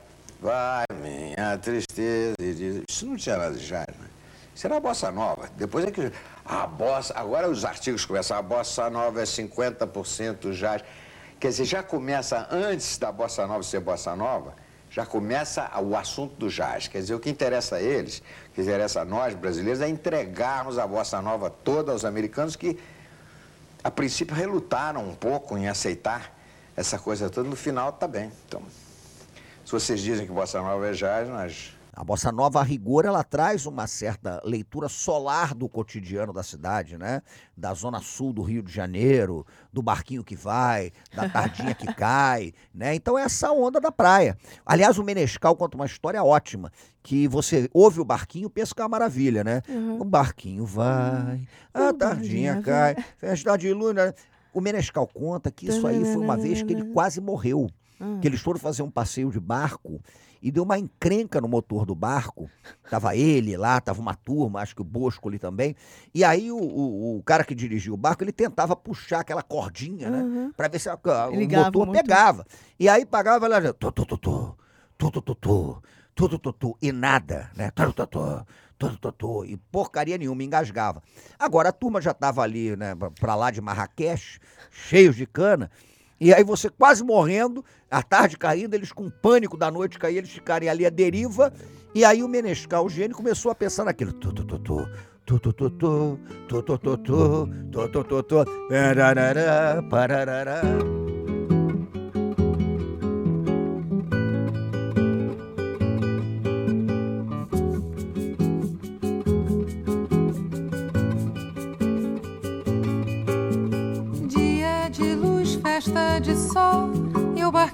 Vai 0.40 0.84
minha 1.02 1.58
tristeza. 1.58 2.36
Isso 2.88 3.04
não 3.04 3.16
tinha 3.16 3.36
nada 3.36 3.56
de 3.56 3.66
jazz, 3.66 3.88
né? 3.98 4.06
Isso 4.54 4.66
era 4.66 4.76
a 4.76 4.80
bossa 4.80 5.10
nova. 5.10 5.50
Depois 5.56 5.84
é 5.84 5.90
que 5.90 6.12
a 6.44 6.66
bossa... 6.66 7.12
Agora 7.16 7.50
os 7.50 7.64
artigos 7.64 8.04
começam, 8.04 8.36
a 8.36 8.42
bossa 8.42 8.88
nova 8.88 9.20
é 9.20 9.24
50% 9.24 10.52
jazz. 10.52 10.84
Quer 11.40 11.48
dizer, 11.48 11.64
já 11.64 11.82
começa, 11.82 12.46
antes 12.52 12.98
da 12.98 13.10
bossa 13.10 13.46
nova 13.46 13.64
ser 13.64 13.80
bossa 13.80 14.14
nova, 14.14 14.54
já 14.90 15.06
começa 15.06 15.70
o 15.80 15.96
assunto 15.96 16.34
do 16.34 16.48
jazz. 16.48 16.88
Quer 16.88 16.98
dizer, 16.98 17.14
o 17.14 17.20
que 17.20 17.30
interessa 17.30 17.76
a 17.76 17.80
eles, 17.80 18.18
o 18.48 18.54
que 18.54 18.60
interessa 18.60 19.02
a 19.02 19.04
nós, 19.04 19.34
brasileiros, 19.34 19.80
é 19.80 19.88
entregarmos 19.88 20.78
a 20.78 20.86
bossa 20.86 21.22
nova 21.22 21.48
toda 21.48 21.92
aos 21.92 22.04
americanos 22.04 22.56
que, 22.56 22.78
a 23.84 23.90
princípio, 23.90 24.34
relutaram 24.34 25.08
um 25.08 25.14
pouco 25.14 25.56
em 25.56 25.68
aceitar 25.68 26.36
essa 26.76 26.98
coisa 26.98 27.30
toda. 27.30 27.48
No 27.48 27.56
final, 27.56 27.92
tá 27.92 28.08
bem. 28.08 28.32
Então, 28.48 28.62
se 29.64 29.70
vocês 29.70 30.00
dizem 30.00 30.26
que 30.26 30.32
bossa 30.32 30.60
nova 30.60 30.88
é 30.88 30.92
jazz, 30.92 31.28
nós... 31.28 31.79
A 32.00 32.04
bossa 32.04 32.32
nova, 32.32 32.60
a 32.60 32.62
rigor, 32.62 33.04
ela 33.04 33.22
traz 33.22 33.66
uma 33.66 33.86
certa 33.86 34.40
leitura 34.42 34.88
solar 34.88 35.54
do 35.54 35.68
cotidiano 35.68 36.32
da 36.32 36.42
cidade, 36.42 36.96
né? 36.96 37.20
Da 37.54 37.74
zona 37.74 38.00
sul 38.00 38.32
do 38.32 38.40
Rio 38.40 38.62
de 38.62 38.72
Janeiro, 38.72 39.46
do 39.70 39.82
barquinho 39.82 40.24
que 40.24 40.34
vai, 40.34 40.92
da 41.14 41.28
tardinha 41.28 41.74
que 41.74 41.84
cai, 41.92 42.54
né? 42.72 42.94
Então 42.94 43.18
é 43.18 43.24
essa 43.24 43.52
onda 43.52 43.78
da 43.78 43.92
praia. 43.92 44.34
Aliás, 44.64 44.96
o 44.96 45.04
Menescal 45.04 45.54
conta 45.54 45.76
uma 45.76 45.84
história 45.84 46.24
ótima, 46.24 46.72
que 47.02 47.28
você 47.28 47.68
ouve 47.70 48.00
o 48.00 48.04
barquinho 48.04 48.48
pensa 48.48 48.74
que 48.74 48.80
é 48.80 48.84
uma 48.84 48.88
maravilha, 48.88 49.44
né? 49.44 49.60
O 50.00 50.04
barquinho 50.06 50.64
vai, 50.64 51.46
a 51.74 51.92
tardinha 51.92 52.62
cai, 52.62 52.96
festa 53.18 53.58
de 53.58 53.74
luna. 53.74 54.14
O 54.54 54.62
Menescal 54.62 55.06
conta 55.06 55.50
que 55.50 55.68
isso 55.68 55.86
aí 55.86 56.02
foi 56.02 56.16
uma 56.16 56.38
vez 56.38 56.62
que 56.62 56.72
ele 56.72 56.94
quase 56.94 57.20
morreu. 57.20 57.68
Que 58.22 58.28
eles 58.28 58.40
foram 58.40 58.58
fazer 58.58 58.82
um 58.82 58.90
passeio 58.90 59.30
de 59.30 59.38
barco 59.38 60.00
e 60.42 60.50
deu 60.50 60.62
uma 60.62 60.78
encrenca 60.78 61.40
no 61.40 61.48
motor 61.48 61.84
do 61.84 61.94
barco. 61.94 62.50
Tava 62.90 63.14
ele 63.16 63.56
lá, 63.56 63.80
tava 63.80 64.00
uma 64.00 64.14
turma, 64.14 64.60
acho 64.60 64.74
que 64.74 64.80
o 64.80 64.84
Bosco 64.84 65.28
ali 65.28 65.38
também. 65.38 65.76
E 66.14 66.24
aí 66.24 66.50
o, 66.50 66.56
o, 66.58 67.18
o 67.18 67.22
cara 67.22 67.44
que 67.44 67.54
dirigia 67.54 67.92
o 67.92 67.96
barco, 67.96 68.24
ele 68.24 68.32
tentava 68.32 68.74
puxar 68.74 69.20
aquela 69.20 69.42
cordinha, 69.42 70.08
né? 70.10 70.22
Pra 70.56 70.68
ver 70.68 70.78
se 70.78 70.88
a- 70.88 70.94
a- 71.04 71.28
o 71.28 71.48
motor 71.66 71.86
muito. 71.86 72.00
pegava. 72.02 72.46
E 72.78 72.88
aí 72.88 73.04
pagava 73.04 73.46
lá, 73.46 73.60
tu, 73.60 73.92
tu, 73.92 74.04
tu, 74.06 74.16
tu, 74.16 74.56
tu, 74.98 75.10
tu, 75.10 75.10
tu, 75.10 75.34
tu, 75.34 75.82
tu, 76.14 76.28
tu, 76.28 76.38
tu, 76.38 76.52
tu, 76.52 76.78
e 76.82 76.92
nada, 76.92 77.50
né? 77.56 77.70
Tu, 77.70 77.92
tu, 77.92 78.06
tu, 78.06 78.46
tu, 78.78 78.96
tu, 78.98 79.12
tu, 79.12 79.44
e 79.44 79.56
porcaria 79.56 80.16
nenhuma, 80.18 80.42
engasgava. 80.42 81.02
Agora 81.38 81.68
a 81.68 81.72
turma 81.72 82.00
já 82.00 82.12
tava 82.14 82.42
ali, 82.42 82.76
né, 82.76 82.94
pra 83.18 83.34
lá 83.34 83.50
de 83.50 83.60
Marrakech, 83.60 84.40
cheios 84.70 85.16
de 85.16 85.26
cana, 85.26 85.70
e 86.20 86.34
aí 86.34 86.44
você 86.44 86.68
quase 86.68 87.02
morrendo, 87.02 87.64
a 87.90 88.02
tarde 88.02 88.36
caindo, 88.36 88.74
eles 88.74 88.92
com 88.92 89.08
pânico 89.08 89.56
da 89.56 89.70
noite 89.70 89.98
cair, 89.98 90.18
eles 90.18 90.30
ficarem 90.30 90.68
ali 90.68 90.84
à 90.84 90.90
deriva, 90.90 91.52
e 91.94 92.04
aí 92.04 92.22
o 92.22 92.28
Menescal, 92.28 92.84
o 92.84 92.90
gênio, 92.90 93.16
começou 93.16 93.50
a 93.50 93.54
pensar 93.54 93.84
naquilo, 93.84 94.12
tu, 94.12 94.32
tu, 94.32 94.44
tu, 94.44 94.58
tu, 94.58 94.86
tu, 95.24 95.38
tu, 95.38 95.52
tu, 95.52 95.70
tu, 95.70 96.18
tu, 96.48 96.62
tu, 96.62 96.78
tu, 96.78 96.98
tu, 96.98 97.48
tu, 97.72 97.88
tu, 97.88 98.04
tu, 98.04 98.22
tu, 98.22 98.44
pararará, 98.68 99.82
pararará. 99.88 100.60
Dia 100.60 100.89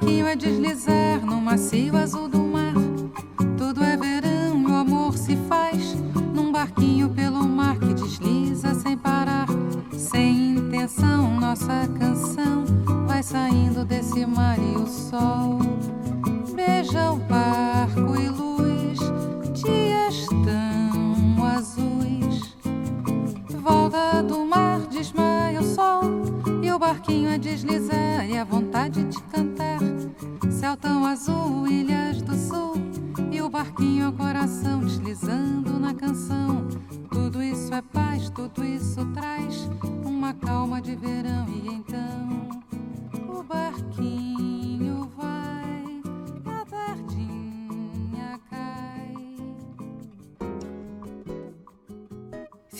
barquinho 0.06 0.26
a 0.28 0.34
deslizar 0.34 1.20
no 1.26 1.40
macio 1.40 1.96
azul 1.96 2.28
do 2.28 2.45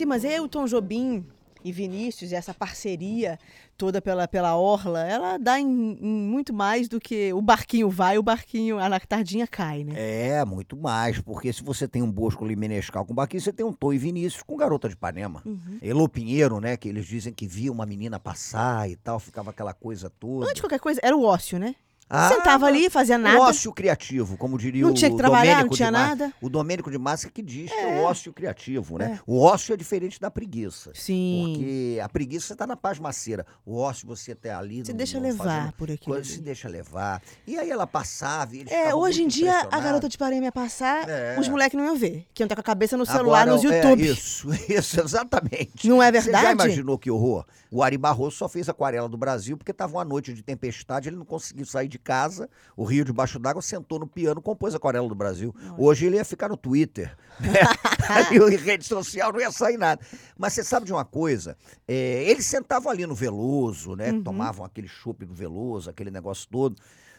mas 0.07 0.25
eu, 0.25 0.49
Tom 0.49 0.67
Jobim 0.67 1.25
e 1.65 1.73
Vinícius, 1.73 2.31
e 2.31 2.35
essa 2.35 2.55
parceria 2.55 3.39
toda 3.77 4.01
pela, 4.01 4.29
pela 4.29 4.57
Orla, 4.57 5.01
ela 5.01 5.37
dá 5.37 5.59
em, 5.59 5.67
em 5.67 6.29
muito 6.29 6.55
mais 6.55 6.89
do 6.89 7.01
que 7.01 7.33
o 7.33 7.43
barquinho 7.43 7.91
vai, 7.91 8.17
o 8.17 8.23
barquinho, 8.23 8.79
a 8.79 9.01
tardinha 9.01 9.47
cai, 9.47 9.83
né? 9.83 9.93
É, 9.97 10.45
muito 10.45 10.77
mais, 10.77 11.21
porque 11.21 11.53
se 11.53 11.63
você 11.63 11.89
tem 11.89 12.03
um 12.03 12.11
Bosco 12.11 12.45
ali 12.45 12.55
Menescal 12.55 13.05
com 13.05 13.15
barquinho, 13.15 13.41
você 13.41 13.53
tem 13.53 13.67
um 13.67 13.73
Tom 13.73 13.93
e 13.93 13.99
Vinícius 13.99 14.43
com 14.43 14.57
Garota 14.57 14.89
de 14.89 14.95
Ipanema. 14.95 15.43
Uhum. 15.45 15.79
Elô 15.83 16.09
Pinheiro, 16.09 16.61
né, 16.61 16.77
que 16.77 16.89
eles 16.89 17.05
dizem 17.05 17.33
que 17.33 17.47
via 17.47 17.73
uma 17.73 17.85
menina 17.85 18.21
passar 18.21 18.89
e 18.89 18.97
tal, 18.97 19.19
ficava 19.19 19.51
aquela 19.51 19.75
coisa 19.75 20.09
toda. 20.09 20.45
Antes 20.45 20.57
de 20.57 20.63
qualquer 20.63 20.81
coisa, 20.81 21.01
era 21.03 21.17
o 21.17 21.25
ócio, 21.25 21.59
né? 21.59 21.75
Ah, 22.09 22.29
Sentava 22.29 22.67
ali, 22.67 22.89
fazia 22.89 23.19
nada. 23.19 23.41
ócio 23.41 23.73
criativo, 23.73 24.37
como 24.37 24.57
diria 24.57 24.83
Não 24.83 24.91
o 24.93 24.95
tinha 24.95 25.11
que 25.11 25.17
trabalhar, 25.17 25.55
Domênico 25.55 25.71
não 25.71 25.77
tinha 25.77 25.91
nada. 25.91 26.33
O 26.41 26.49
Domênico 26.49 26.89
de 26.89 26.99
Massa 26.99 27.29
que 27.29 27.43
diz 27.43 27.69
que 27.69 27.77
é 27.77 27.87
o 28.01 28.03
ócio 28.05 28.33
criativo, 28.33 28.97
né? 28.97 29.19
O 29.27 29.41
ócio 29.43 29.75
é 29.75 29.77
diferente 29.77 30.21
da 30.21 30.31
preguiça. 30.31 30.93
Sim. 30.95 31.43
Porque 31.55 32.01
a 32.01 32.09
preguiça 32.09 32.53
está 32.53 32.65
na 32.65 32.77
pasmaceira. 32.77 33.45
O 33.65 33.77
ócio 33.77 34.07
você 34.07 34.37
tá 34.37 34.57
ali. 34.57 34.85
Você 34.85 34.93
não- 34.93 34.97
deixa 34.99 35.19
não 35.19 35.27
levar 35.29 35.45
fazendo 35.45 35.73
por 35.73 35.99
coisa, 35.99 36.31
Se 36.31 36.41
deixa 36.41 36.69
levar. 36.69 37.21
E 37.45 37.59
aí 37.59 37.69
ela 37.71 37.87
passava 37.89 38.55
e 38.55 38.61
eles 38.61 38.73
É, 38.73 38.95
hoje 38.95 39.25
em 39.25 39.27
dia 39.29 39.67
a 39.71 39.81
garota 39.81 40.09
de 40.09 40.17
Parema 40.17 40.45
ia 40.45 40.53
passar, 40.53 41.09
É. 41.09 41.37
os 41.41 41.49
moleques 41.49 41.77
não 41.77 41.87
iam 41.87 41.97
ver. 41.97 42.25
Que 42.33 42.43
iam 42.43 42.47
estar 42.47 42.55
com 42.55 42.61
a 42.61 42.65
cabeça 42.65 42.97
no 42.97 43.05
celular, 43.05 43.43
Agora, 43.43 43.53
nos 43.61 43.65
é, 43.65 43.77
YouTube. 43.83 44.07
isso, 44.09 44.49
isso, 44.71 45.01
exatamente. 45.01 45.89
Não 45.89 46.01
é 46.01 46.13
Você 46.13 46.31
já 46.31 46.41
verdade? 46.41 46.53
imaginou 46.53 46.97
que 46.99 47.11
horror? 47.11 47.45
O 47.69 47.83
Ari 47.83 47.99
Barroso 47.99 48.37
só 48.37 48.49
fez 48.49 48.69
Aquarela 48.69 49.09
do 49.09 49.17
Brasil 49.17 49.57
porque 49.57 49.73
estava 49.73 49.93
uma 49.97 50.05
noite 50.05 50.33
de 50.33 50.41
tempestade, 50.43 51.09
ele 51.09 51.17
não 51.17 51.25
conseguiu 51.25 51.67
sair 51.67 51.89
de 51.89 51.96
casa, 51.99 52.49
o 52.77 52.85
rio 52.85 53.05
debaixo 53.05 53.39
d'água, 53.39 53.63
sentou 53.63 53.99
no 53.99 54.07
piano, 54.07 54.41
compôs 54.43 54.75
Aquarela 54.75 55.09
do 55.09 55.15
Brasil. 55.15 55.55
Hoje 55.79 56.07
ele 56.07 56.17
ia 56.17 56.25
ficar 56.25 56.49
no 56.49 56.57
Twitter, 56.57 57.17
né? 57.41 57.53
Aí 58.09 58.37
em 58.37 58.57
rede 58.57 58.85
social 58.85 59.33
não 59.33 59.41
ia 59.41 59.51
sair 59.51 59.77
nada. 59.77 60.01
Mas 60.37 60.53
você 60.53 60.63
sabe 60.65 60.87
de 60.87 60.93
uma 60.93 61.05
coisa? 61.05 61.57
É, 61.87 62.25
eles 62.25 62.47
sentavam 62.47 62.91
ali 62.91 63.07
no 63.07 63.15
Veloso, 63.15 63.97
né? 63.97 64.13
Uhum. 64.13 64.23
Tomavam 64.23 64.65
aquele 64.65 64.89
chopp 64.89 65.25
do 65.25 65.35
Veloso, 65.35 65.91
aquele 65.91 66.11
negócio 66.11 66.49
todo. 66.49 66.77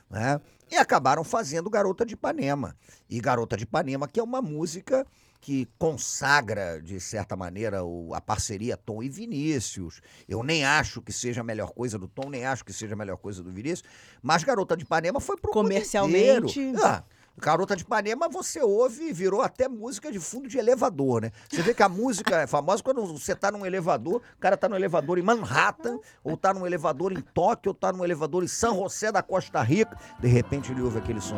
Né? 0.09 0.39
E 0.71 0.75
acabaram 0.75 1.23
fazendo 1.23 1.69
Garota 1.69 2.05
de 2.05 2.13
Ipanema. 2.13 2.75
E 3.09 3.19
Garota 3.19 3.57
de 3.57 3.63
Ipanema, 3.63 4.07
que 4.07 4.19
é 4.19 4.23
uma 4.23 4.41
música 4.41 5.05
que 5.39 5.67
consagra, 5.77 6.81
de 6.81 6.99
certa 6.99 7.35
maneira, 7.35 7.83
o- 7.83 8.13
a 8.13 8.19
parceria 8.21 8.75
Tom 8.77 9.01
e 9.03 9.09
Vinícius. 9.09 10.01
Eu 10.27 10.43
nem 10.43 10.65
acho 10.65 11.01
que 11.01 11.13
seja 11.13 11.41
a 11.41 11.43
melhor 11.43 11.71
coisa 11.71 11.97
do 11.97 12.07
Tom, 12.07 12.29
nem 12.29 12.45
acho 12.45 12.65
que 12.65 12.73
seja 12.73 12.93
a 12.93 12.97
melhor 12.97 13.17
coisa 13.17 13.41
do 13.43 13.51
Vinícius, 13.51 13.83
mas 14.21 14.43
Garota 14.43 14.75
de 14.75 14.83
Ipanema 14.83 15.19
foi 15.19 15.37
pro 15.37 15.51
Comercialmente. 15.51 16.73
Ah, 16.83 17.03
Garota 17.39 17.75
de 17.75 17.83
Ipanema, 17.83 18.27
você 18.27 18.59
ouve 18.63 19.09
e 19.09 19.13
virou 19.13 19.43
até 19.43 19.67
música 19.67 20.11
de 20.11 20.19
fundo 20.19 20.47
de 20.49 20.57
elevador, 20.57 21.21
né? 21.21 21.31
Você 21.47 21.61
vê 21.61 21.71
que 21.71 21.83
a 21.83 21.87
música 21.89 22.41
é 22.41 22.47
famosa 22.47 22.81
quando 22.81 23.05
você 23.05 23.35
tá 23.35 23.51
num 23.51 23.63
elevador, 23.63 24.21
o 24.35 24.39
cara 24.39 24.57
tá 24.57 24.67
num 24.67 24.75
elevador 24.75 25.19
em 25.19 25.21
Manhattan, 25.21 25.99
ou 26.23 26.35
tá 26.35 26.51
num 26.51 26.65
elevador 26.65 27.11
em 27.13 27.21
Tóquio, 27.21 27.69
ou 27.69 27.73
tá 27.75 27.93
num 27.93 28.03
elevador 28.03 28.43
em 28.43 28.47
São 28.47 28.77
José 28.77 29.11
da 29.11 29.21
Costa 29.21 29.61
Rica, 29.61 29.95
de 30.19 30.27
repente 30.27 30.71
ele 30.71 30.81
ouve 30.81 30.97
aquele 30.97 31.21
som. 31.21 31.37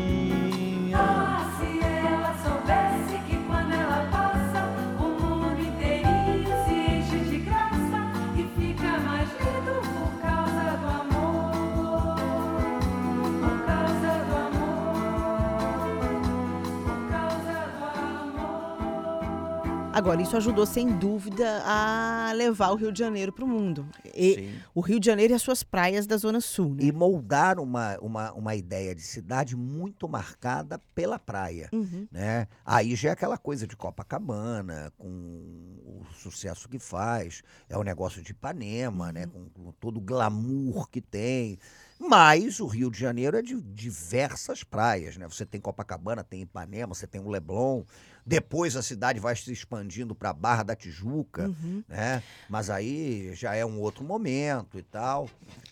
Agora, 20.01 20.19
isso 20.19 20.35
ajudou 20.35 20.65
sem 20.65 20.97
dúvida 20.97 21.61
a 21.63 22.31
levar 22.33 22.71
o 22.71 22.75
Rio 22.75 22.91
de 22.91 22.97
Janeiro 22.97 23.31
para 23.31 23.45
o 23.45 23.47
mundo. 23.47 23.87
E 24.15 24.33
Sim. 24.33 24.59
o 24.73 24.81
Rio 24.81 24.99
de 24.99 25.05
Janeiro 25.05 25.31
e 25.31 25.35
as 25.35 25.43
suas 25.43 25.61
praias 25.61 26.07
da 26.07 26.17
Zona 26.17 26.41
Sul, 26.41 26.73
né? 26.73 26.85
E 26.85 26.91
moldar 26.91 27.59
uma, 27.59 27.99
uma, 27.99 28.33
uma 28.33 28.55
ideia 28.55 28.95
de 28.95 29.03
cidade 29.03 29.55
muito 29.55 30.09
marcada 30.09 30.79
pela 30.95 31.19
praia. 31.19 31.69
Uhum. 31.71 32.07
né? 32.11 32.47
Aí 32.65 32.95
já 32.95 33.09
é 33.09 33.11
aquela 33.11 33.37
coisa 33.37 33.67
de 33.67 33.77
Copacabana, 33.77 34.91
com 34.97 35.07
o 35.07 36.03
sucesso 36.15 36.67
que 36.67 36.79
faz, 36.79 37.43
é 37.69 37.77
o 37.77 37.83
negócio 37.83 38.23
de 38.23 38.31
Ipanema, 38.31 39.11
né? 39.11 39.27
Com, 39.27 39.49
com 39.49 39.71
todo 39.73 39.97
o 39.97 40.01
glamour 40.01 40.89
que 40.89 40.99
tem. 40.99 41.59
Mas 41.99 42.59
o 42.59 42.65
Rio 42.65 42.89
de 42.89 42.97
Janeiro 42.97 43.37
é 43.37 43.43
de 43.43 43.61
diversas 43.61 44.63
praias, 44.63 45.15
né? 45.17 45.27
Você 45.27 45.45
tem 45.45 45.61
Copacabana, 45.61 46.23
tem 46.23 46.41
Ipanema, 46.41 46.95
você 46.95 47.05
tem 47.05 47.21
o 47.21 47.29
Leblon. 47.29 47.83
Depois 48.25 48.75
a 48.75 48.81
cidade 48.81 49.19
vai 49.19 49.35
se 49.35 49.51
expandindo 49.51 50.13
para 50.13 50.29
a 50.29 50.33
Barra 50.33 50.63
da 50.63 50.75
Tijuca, 50.75 51.47
Uhum. 51.47 51.83
né? 51.87 52.21
Mas 52.49 52.69
aí 52.69 53.33
já 53.33 53.55
é 53.55 53.65
um 53.65 53.79
outro 53.79 54.03
momento 54.03 54.77
e 54.77 54.83
tal. 54.83 55.29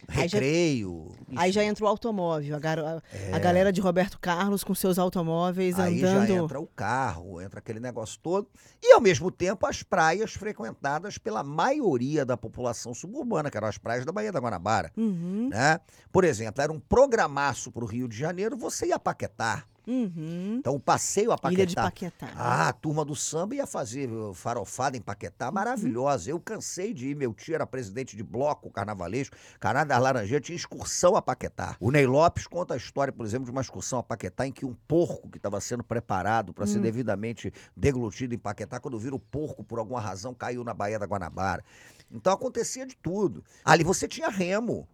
Aí 0.08 0.28
já- 0.28 0.40
Recreio. 0.40 1.12
Aí 1.36 1.52
já 1.52 1.64
entra 1.64 1.86
o 1.86 1.88
automóvel, 1.88 2.56
a, 2.56 2.60
garo- 2.60 2.86
a- 2.86 3.02
a 3.32 3.40
galera 3.40 3.72
de 3.72 3.80
Roberto 3.80 4.18
Carlos 4.20 4.64
com 4.64 4.74
seus 4.74 4.98
automóveis 4.98 5.78
É. 5.78 5.84
Aí 5.84 6.04
andando. 6.04 6.28
já 6.28 6.34
entra 6.34 6.60
o 6.60 6.66
carro, 6.68 7.40
entra 7.42 7.60
aquele 7.60 7.80
negócio 7.80 8.20
todo. 8.22 8.48
E, 8.82 8.94
ao 8.94 9.02
mesmo 9.02 9.30
tempo, 9.30 9.68
as 9.68 9.84
praias 9.84 10.34
frequentadas 10.34 11.18
pela 11.18 11.44
maioria 11.44 12.26
da 12.26 12.36
população 12.36 12.94
suburbana, 12.94 13.52
que 13.52 13.58
eram 13.58 13.68
as 13.68 13.78
praias 13.78 14.06
da 14.06 14.12
Baía 14.12 14.32
da 14.32 14.40
Guanabara. 14.40 14.92
Uhum, 14.98 15.50
Né? 15.52 15.80
Por 16.12 16.24
exemplo, 16.24 16.62
era 16.62 16.72
um 16.72 16.80
programaço 16.80 17.72
para 17.72 17.84
o 17.84 17.88
Rio 17.88 18.08
de 18.08 18.18
Janeiro, 18.18 18.58
você 18.58 18.88
ia 18.88 18.96
a 18.96 19.00
Paquetá. 19.00 19.64
Uhum. 19.90 20.58
Então, 20.60 20.76
o 20.76 20.80
passeio 20.80 21.32
a 21.32 21.38
Paquetá. 21.38 21.54
Ilha 21.62 21.66
de 21.66 21.76
Paquetá. 21.76 22.30
Ah, 22.36 22.70
a 22.70 22.74
turma 22.74 23.04
do 23.04 23.16
samba 23.16 23.56
ia 23.56 23.66
fazer 23.68 24.10
farofada 24.34 24.96
em 24.96 25.00
Uhum. 25.00 25.06
Paquetá, 25.06 25.52
maravilhosa. 25.52 26.30
Eu 26.30 26.40
cansei 26.40 26.94
de 26.94 27.10
ir, 27.10 27.16
meu 27.16 27.34
tio 27.34 27.56
era 27.56 27.66
presidente 27.66 28.16
de 28.16 28.24
bloco 28.24 28.70
carnavalesco, 28.70 29.36
Canal 29.60 29.86
das 29.86 30.02
Laranjeiras 30.02 30.46
tinha 30.46 30.56
excursão 30.56 31.16
a 31.16 31.22
Paquetá. 31.22 31.76
O 31.80 31.92
Ney 31.92 32.06
Lopes 32.06 32.46
conta 32.48 32.74
a 32.74 32.78
história, 32.78 33.12
por 33.12 33.26
exemplo, 33.26 33.46
de 33.46 33.52
uma 33.52 33.62
excursão 33.62 34.00
a 34.00 34.04
Paquetá 34.04 34.46
em 34.46 34.52
que 34.52 34.66
um 34.66 34.74
porco 34.88 35.30
que 35.30 35.38
estava 35.38 35.60
sendo 35.62 35.84
preparado 35.84 36.54
para 36.54 36.64
Hum. 36.66 36.68
ser 36.68 36.80
devidamente 36.80 37.52
deglutido 37.76 38.36
em 38.36 38.38
Paquetá, 38.38 38.80
quando 38.80 39.00
vira 39.00 39.16
o 39.16 39.20
porco, 39.20 39.64
por 39.64 39.80
alguma 39.80 40.00
razão, 40.00 40.34
caiu 40.34 40.64
na 40.64 40.74
Baía 40.74 41.00
da 41.00 41.06
Guanabara. 41.06 41.64
Então 42.12 42.34
acontecia 42.34 42.86
de 42.86 42.96
tudo. 42.96 43.44
Ali 43.64 43.84
você 43.84 44.08
tinha 44.08 44.30
remo. 44.30 44.88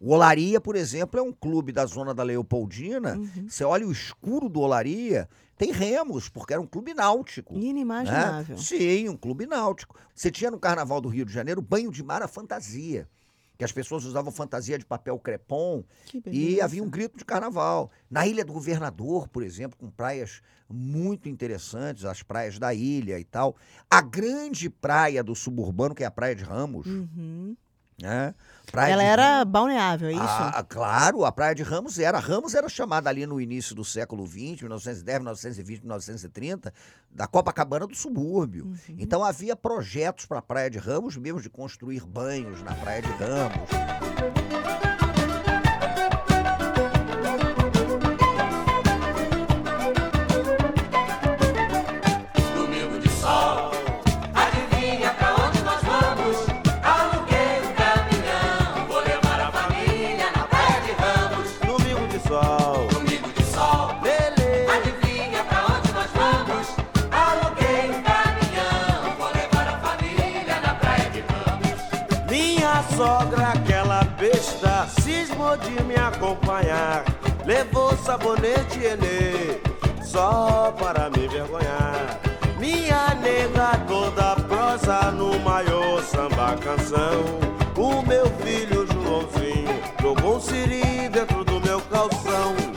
O 0.00 0.12
Olaria, 0.12 0.60
por 0.60 0.76
exemplo, 0.76 1.18
é 1.18 1.22
um 1.22 1.32
clube 1.32 1.72
da 1.72 1.86
zona 1.86 2.12
da 2.14 2.22
Leopoldina. 2.22 3.16
Uhum. 3.16 3.46
Você 3.48 3.64
olha 3.64 3.86
o 3.86 3.92
escuro 3.92 4.48
do 4.48 4.60
Olaria, 4.60 5.28
tem 5.56 5.72
remos, 5.72 6.28
porque 6.28 6.52
era 6.52 6.60
um 6.62 6.66
clube 6.66 6.94
náutico. 6.94 7.54
né? 7.54 7.60
Inimaginável. 7.66 8.58
Sim, 8.58 9.08
um 9.08 9.16
clube 9.16 9.46
náutico. 9.46 9.94
Você 10.14 10.30
tinha 10.30 10.50
no 10.50 10.58
Carnaval 10.58 11.00
do 11.00 11.08
Rio 11.08 11.24
de 11.24 11.32
Janeiro 11.32 11.60
banho 11.62 11.90
de 11.90 12.02
mar 12.02 12.22
à 12.22 12.28
fantasia. 12.28 13.08
Que 13.58 13.64
as 13.64 13.72
pessoas 13.72 14.06
usavam 14.06 14.32
fantasia 14.32 14.78
de 14.78 14.86
papel 14.86 15.18
crepom 15.18 15.84
e 16.32 16.62
havia 16.62 16.82
um 16.82 16.88
grito 16.88 17.18
de 17.18 17.26
carnaval. 17.26 17.90
Na 18.10 18.26
Ilha 18.26 18.42
do 18.42 18.54
Governador, 18.54 19.28
por 19.28 19.42
exemplo, 19.42 19.76
com 19.78 19.90
praias 19.90 20.40
muito 20.66 21.28
interessantes, 21.28 22.06
as 22.06 22.22
praias 22.22 22.58
da 22.58 22.72
ilha 22.72 23.18
e 23.18 23.24
tal. 23.24 23.54
A 23.90 24.00
grande 24.00 24.70
praia 24.70 25.22
do 25.22 25.34
suburbano, 25.34 25.94
que 25.94 26.02
é 26.02 26.06
a 26.06 26.10
Praia 26.10 26.34
de 26.34 26.42
Ramos, 26.42 26.86
Uhum. 26.86 27.54
Né? 28.00 28.34
Praia 28.70 28.92
Ela 28.92 29.02
de 29.02 29.08
era 29.08 29.44
balneável, 29.44 30.08
é 30.10 30.12
isso? 30.12 30.22
ah, 30.22 30.64
claro, 30.68 31.24
a 31.24 31.32
Praia 31.32 31.54
de 31.54 31.62
Ramos 31.62 31.98
era. 31.98 32.18
Ramos 32.18 32.54
era 32.54 32.68
chamada 32.68 33.10
ali 33.10 33.26
no 33.26 33.40
início 33.40 33.74
do 33.74 33.84
século 33.84 34.24
XX, 34.26 34.62
1910, 34.62 35.18
1920, 35.18 35.80
1930, 35.80 36.72
da 37.10 37.26
Copacabana 37.26 37.86
do 37.86 37.96
subúrbio. 37.96 38.66
Uhum. 38.66 38.96
Então 38.98 39.24
havia 39.24 39.56
projetos 39.56 40.24
para 40.24 40.38
a 40.38 40.42
Praia 40.42 40.70
de 40.70 40.78
Ramos, 40.78 41.16
mesmo 41.16 41.40
de 41.40 41.50
construir 41.50 42.06
banhos 42.06 42.62
na 42.62 42.74
Praia 42.74 43.02
de 43.02 43.10
Ramos. 43.10 44.59
Cismou 75.10 75.56
de 75.56 75.82
me 75.82 75.96
acompanhar. 75.96 77.04
levou 77.44 77.96
sabonete 77.96 78.78
Enê, 78.78 79.60
só 80.02 80.72
para 80.78 81.10
me 81.10 81.26
vergonhar. 81.26 82.20
Minha 82.58 83.14
nega 83.14 83.78
toda 83.88 84.36
prosa 84.46 85.10
no 85.10 85.38
maior 85.40 86.02
samba 86.02 86.56
canção. 86.58 87.24
O 87.76 88.02
meu 88.06 88.26
filho 88.42 88.86
Joãozinho 88.86 89.80
jogou 90.00 90.36
um 90.36 90.40
siri 90.40 91.08
dentro 91.08 91.44
do 91.44 91.60
meu 91.60 91.80
calção. 91.82 92.69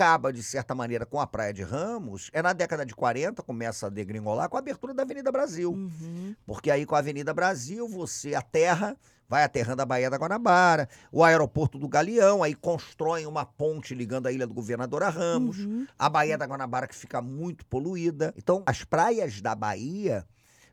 Acaba, 0.00 0.32
de 0.32 0.42
certa 0.42 0.74
maneira, 0.74 1.04
com 1.04 1.20
a 1.20 1.26
Praia 1.26 1.52
de 1.52 1.62
Ramos 1.62 2.30
é 2.32 2.40
na 2.40 2.54
década 2.54 2.86
de 2.86 2.94
40, 2.94 3.42
começa 3.42 3.86
a 3.86 3.90
degringolar 3.90 4.48
com 4.48 4.56
a 4.56 4.58
abertura 4.58 4.94
da 4.94 5.02
Avenida 5.02 5.30
Brasil. 5.30 5.72
Uhum. 5.72 6.34
Porque 6.46 6.70
aí 6.70 6.86
com 6.86 6.94
a 6.94 6.98
Avenida 7.00 7.34
Brasil, 7.34 7.86
você 7.86 8.34
aterra, 8.34 8.96
vai 9.28 9.44
aterrando 9.44 9.82
a 9.82 9.84
Baía 9.84 10.08
da 10.08 10.16
Guanabara, 10.16 10.88
o 11.12 11.22
aeroporto 11.22 11.78
do 11.78 11.86
Galeão, 11.86 12.42
aí 12.42 12.54
constroem 12.54 13.26
uma 13.26 13.44
ponte 13.44 13.94
ligando 13.94 14.26
a 14.26 14.32
Ilha 14.32 14.46
do 14.46 14.54
Governador 14.54 15.02
a 15.02 15.10
Ramos, 15.10 15.58
Uhum. 15.58 15.86
a 15.98 16.08
Baía 16.08 16.38
da 16.38 16.46
Guanabara 16.46 16.86
que 16.88 16.96
fica 16.96 17.20
muito 17.20 17.66
poluída. 17.66 18.32
Então, 18.38 18.62
as 18.64 18.82
praias 18.82 19.42
da 19.42 19.54
Bahia 19.54 20.26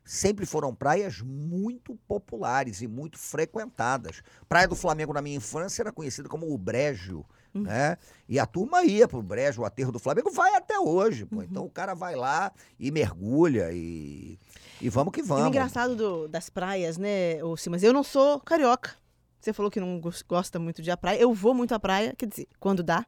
sempre 0.06 0.46
foram 0.46 0.74
praias 0.74 1.20
muito 1.20 1.94
populares 2.08 2.80
e 2.80 2.88
muito 2.88 3.18
frequentadas. 3.18 4.22
Praia 4.48 4.66
do 4.66 4.74
Flamengo 4.74 5.12
na 5.12 5.20
minha 5.20 5.36
infância 5.36 5.82
era 5.82 5.92
conhecida 5.92 6.30
como 6.30 6.50
o 6.50 6.56
Brejo, 6.56 7.26
né? 7.62 7.96
E 8.28 8.38
a 8.38 8.46
turma 8.46 8.82
ia 8.84 9.06
pro 9.08 9.22
Brejo, 9.22 9.62
o 9.62 9.64
aterro 9.64 9.90
do 9.92 9.98
Flamengo, 9.98 10.30
vai 10.30 10.54
até 10.54 10.78
hoje, 10.78 11.24
pô. 11.26 11.42
Então 11.42 11.64
o 11.64 11.70
cara 11.70 11.94
vai 11.94 12.14
lá 12.14 12.52
e 12.78 12.90
mergulha 12.90 13.70
e, 13.72 14.38
e 14.80 14.88
vamos 14.88 15.12
que 15.12 15.20
E 15.20 15.22
o 15.22 15.26
vamos. 15.26 15.48
engraçado 15.48 15.94
do- 15.96 16.28
das 16.28 16.50
praias, 16.50 16.98
né, 16.98 17.42
ô 17.42 17.56
Simas? 17.56 17.82
Eu 17.82 17.92
não 17.92 18.02
sou 18.02 18.38
carioca. 18.40 18.96
Você 19.40 19.52
falou 19.52 19.70
que 19.70 19.78
não 19.80 20.00
gos- 20.00 20.22
gosta 20.22 20.58
muito 20.58 20.82
de 20.82 20.90
à 20.90 20.96
praia. 20.96 21.18
Eu 21.20 21.32
vou 21.32 21.54
muito 21.54 21.72
à 21.74 21.78
praia, 21.78 22.12
quer 22.18 22.26
dizer, 22.26 22.48
quando 22.58 22.82
dá. 22.82 23.06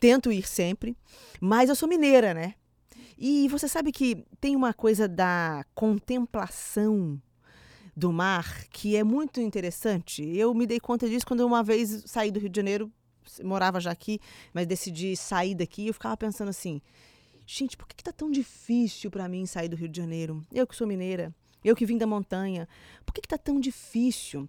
Tento 0.00 0.32
ir 0.32 0.46
sempre. 0.48 0.96
Mas 1.40 1.68
eu 1.68 1.76
sou 1.76 1.88
mineira, 1.88 2.34
né? 2.34 2.54
E 3.18 3.46
você 3.48 3.68
sabe 3.68 3.92
que 3.92 4.24
tem 4.40 4.56
uma 4.56 4.72
coisa 4.74 5.06
da 5.06 5.64
contemplação 5.74 7.20
do 7.94 8.12
mar 8.12 8.64
que 8.70 8.96
é 8.96 9.04
muito 9.04 9.40
interessante. 9.40 10.22
Eu 10.36 10.54
me 10.54 10.66
dei 10.66 10.80
conta 10.80 11.08
disso 11.08 11.26
quando 11.26 11.40
uma 11.46 11.62
vez 11.62 12.04
saí 12.06 12.30
do 12.30 12.40
Rio 12.40 12.48
de 12.48 12.56
Janeiro, 12.56 12.90
morava 13.42 13.80
já 13.80 13.90
aqui, 13.90 14.20
mas 14.52 14.66
decidi 14.66 15.16
sair 15.16 15.54
daqui. 15.54 15.86
Eu 15.86 15.94
ficava 15.94 16.16
pensando 16.16 16.48
assim: 16.48 16.80
gente, 17.46 17.76
por 17.76 17.86
que, 17.86 17.96
que 17.96 18.04
tá 18.04 18.12
tão 18.12 18.30
difícil 18.30 19.10
para 19.10 19.28
mim 19.28 19.46
sair 19.46 19.68
do 19.68 19.76
Rio 19.76 19.88
de 19.88 20.00
Janeiro? 20.00 20.44
Eu 20.52 20.66
que 20.66 20.76
sou 20.76 20.86
mineira, 20.86 21.34
eu 21.64 21.76
que 21.76 21.86
vim 21.86 21.98
da 21.98 22.06
montanha, 22.06 22.68
por 23.04 23.14
que, 23.14 23.20
que 23.20 23.28
tá 23.28 23.38
tão 23.38 23.60
difícil? 23.60 24.48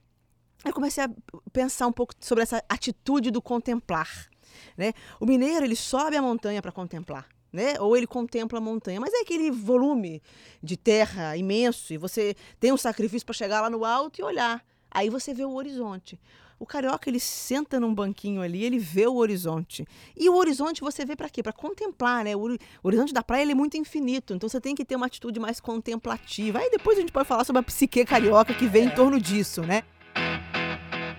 Eu 0.65 0.73
comecei 0.73 1.03
a 1.03 1.09
pensar 1.51 1.87
um 1.87 1.91
pouco 1.91 2.13
sobre 2.19 2.43
essa 2.43 2.63
atitude 2.69 3.29
do 3.29 3.41
contemplar. 3.41 4.29
Né? 4.77 4.93
O 5.19 5.25
mineiro 5.25 5.65
ele 5.65 5.75
sobe 5.75 6.15
a 6.15 6.21
montanha 6.21 6.61
para 6.61 6.71
contemplar. 6.71 7.27
Né? 7.51 7.79
Ou 7.79 7.95
ele 7.95 8.07
contempla 8.07 8.57
a 8.57 8.61
montanha, 8.61 8.99
mas 8.99 9.13
é 9.13 9.19
aquele 9.19 9.51
volume 9.51 10.23
de 10.61 10.75
terra 10.75 11.37
imenso 11.37 11.93
e 11.93 11.97
você 11.97 12.35
tem 12.59 12.71
um 12.71 12.77
sacrifício 12.77 13.25
para 13.25 13.33
chegar 13.33 13.61
lá 13.61 13.69
no 13.69 13.85
alto 13.85 14.19
e 14.19 14.23
olhar. 14.23 14.65
Aí 14.89 15.09
você 15.09 15.33
vê 15.33 15.45
o 15.45 15.53
horizonte. 15.53 16.19
O 16.63 16.65
carioca 16.65 17.09
ele 17.09 17.19
senta 17.19 17.77
num 17.77 17.93
banquinho 17.93 18.41
ali, 18.41 18.63
ele 18.63 18.79
vê 18.79 19.05
o 19.05 19.15
horizonte. 19.15 19.85
E 20.15 20.29
o 20.29 20.35
horizonte 20.37 20.79
você 20.79 21.03
vê 21.03 21.13
para 21.13 21.27
quê? 21.27 21.43
Para 21.43 21.51
contemplar, 21.51 22.23
né? 22.23 22.33
O 22.37 22.39
hori- 22.39 22.57
o 22.81 22.87
horizonte 22.87 23.13
da 23.13 23.21
praia 23.21 23.41
ele 23.41 23.51
é 23.51 23.55
muito 23.55 23.75
infinito, 23.75 24.33
então 24.33 24.47
você 24.47 24.61
tem 24.61 24.73
que 24.73 24.85
ter 24.85 24.95
uma 24.95 25.07
atitude 25.07 25.41
mais 25.41 25.59
contemplativa. 25.59 26.59
Aí 26.59 26.71
depois 26.71 26.97
a 26.97 27.01
gente 27.01 27.11
pode 27.11 27.27
falar 27.27 27.43
sobre 27.43 27.59
a 27.59 27.63
psique 27.63 28.05
carioca 28.05 28.53
que 28.53 28.65
vem 28.65 28.85
em 28.85 28.89
torno 28.91 29.19
disso, 29.19 29.61
né? 29.61 29.83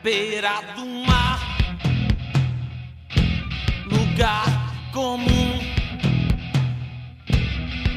beira 0.03 0.61
do 0.77 0.85
mar, 1.07 1.39
lugar 3.85 4.47
comum, 4.95 5.59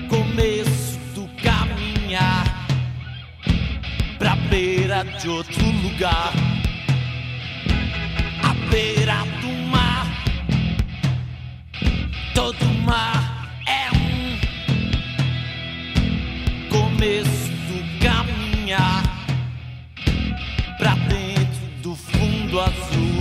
começo 0.10 0.98
do 1.16 1.28
caminhar 1.42 2.68
pra 4.18 4.36
beira 4.50 5.04
de 5.04 5.30
outro 5.30 5.66
lugar, 5.82 6.34
beira 8.78 9.24
do 9.42 9.52
mar, 9.72 10.06
todo 12.36 12.64
mar 12.86 13.50
é 13.66 13.90
um 13.90 14.38
começo 16.70 17.50
do 17.70 17.80
caminhar 18.00 19.02
pra 20.78 20.94
dentro 20.94 21.66
do 21.82 21.96
fundo 21.96 22.62
azul. 22.62 23.17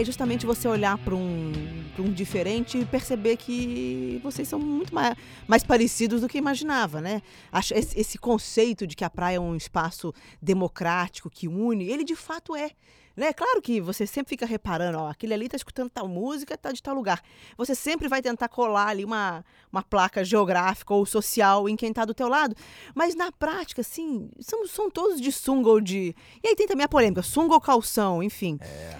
É 0.00 0.04
justamente 0.04 0.46
você 0.46 0.66
olhar 0.66 0.96
para 0.98 1.14
um, 1.14 1.52
pra 2.00 2.08
um 2.08 2.12
diferente 2.12 2.78
e 2.78 2.84
perceber 2.84 3.36
que 3.36 4.20
vocês 4.22 4.48
são 4.48 4.58
muito 4.58 4.94
mais, 4.94 5.16
mais 5.46 5.62
parecidos 5.62 6.20
do 6.22 6.28
que 6.28 6.38
imaginava, 6.38 7.00
né? 7.00 7.22
Acho 7.52 7.74
esse, 7.74 8.18
conceito 8.18 8.86
de 8.86 8.96
que 8.96 9.04
a 9.04 9.10
praia 9.10 9.36
é 9.36 9.40
um 9.40 9.54
espaço 9.56 10.12
democrático 10.40 11.30
que 11.30 11.46
une, 11.46 11.84
ele 11.84 12.04
de 12.04 12.16
fato 12.16 12.56
é. 12.56 12.70
Né? 13.16 13.32
Claro 13.34 13.60
que 13.60 13.80
você 13.80 14.06
sempre 14.06 14.30
fica 14.30 14.46
reparando, 14.46 14.96
ó, 14.96 15.08
aquele 15.10 15.34
ali 15.34 15.48
tá 15.48 15.56
escutando 15.56 15.90
tal 15.90 16.08
música, 16.08 16.56
tá 16.56 16.72
de 16.72 16.80
tal 16.82 16.94
lugar. 16.94 17.20
Você 17.58 17.74
sempre 17.74 18.08
vai 18.08 18.22
tentar 18.22 18.48
colar 18.48 18.86
ali 18.86 19.04
uma, 19.04 19.44
uma 19.70 19.82
placa 19.82 20.24
geográfica 20.24 20.94
ou 20.94 21.04
social 21.04 21.68
em 21.68 21.76
quem 21.76 21.92
tá 21.92 22.04
do 22.04 22.14
teu 22.14 22.28
lado. 22.28 22.54
Mas 22.94 23.14
na 23.14 23.30
prática, 23.32 23.80
assim, 23.82 24.30
são, 24.38 24.66
são 24.66 24.88
todos 24.90 25.20
de 25.20 25.30
sunga 25.32 25.68
ou 25.68 25.80
de. 25.80 26.14
E 26.42 26.48
aí 26.48 26.56
tem 26.56 26.66
também 26.68 26.84
a 26.84 26.88
polêmica, 26.88 27.20
sunga 27.22 27.52
ou 27.52 27.60
calção, 27.60 28.22
enfim. 28.22 28.58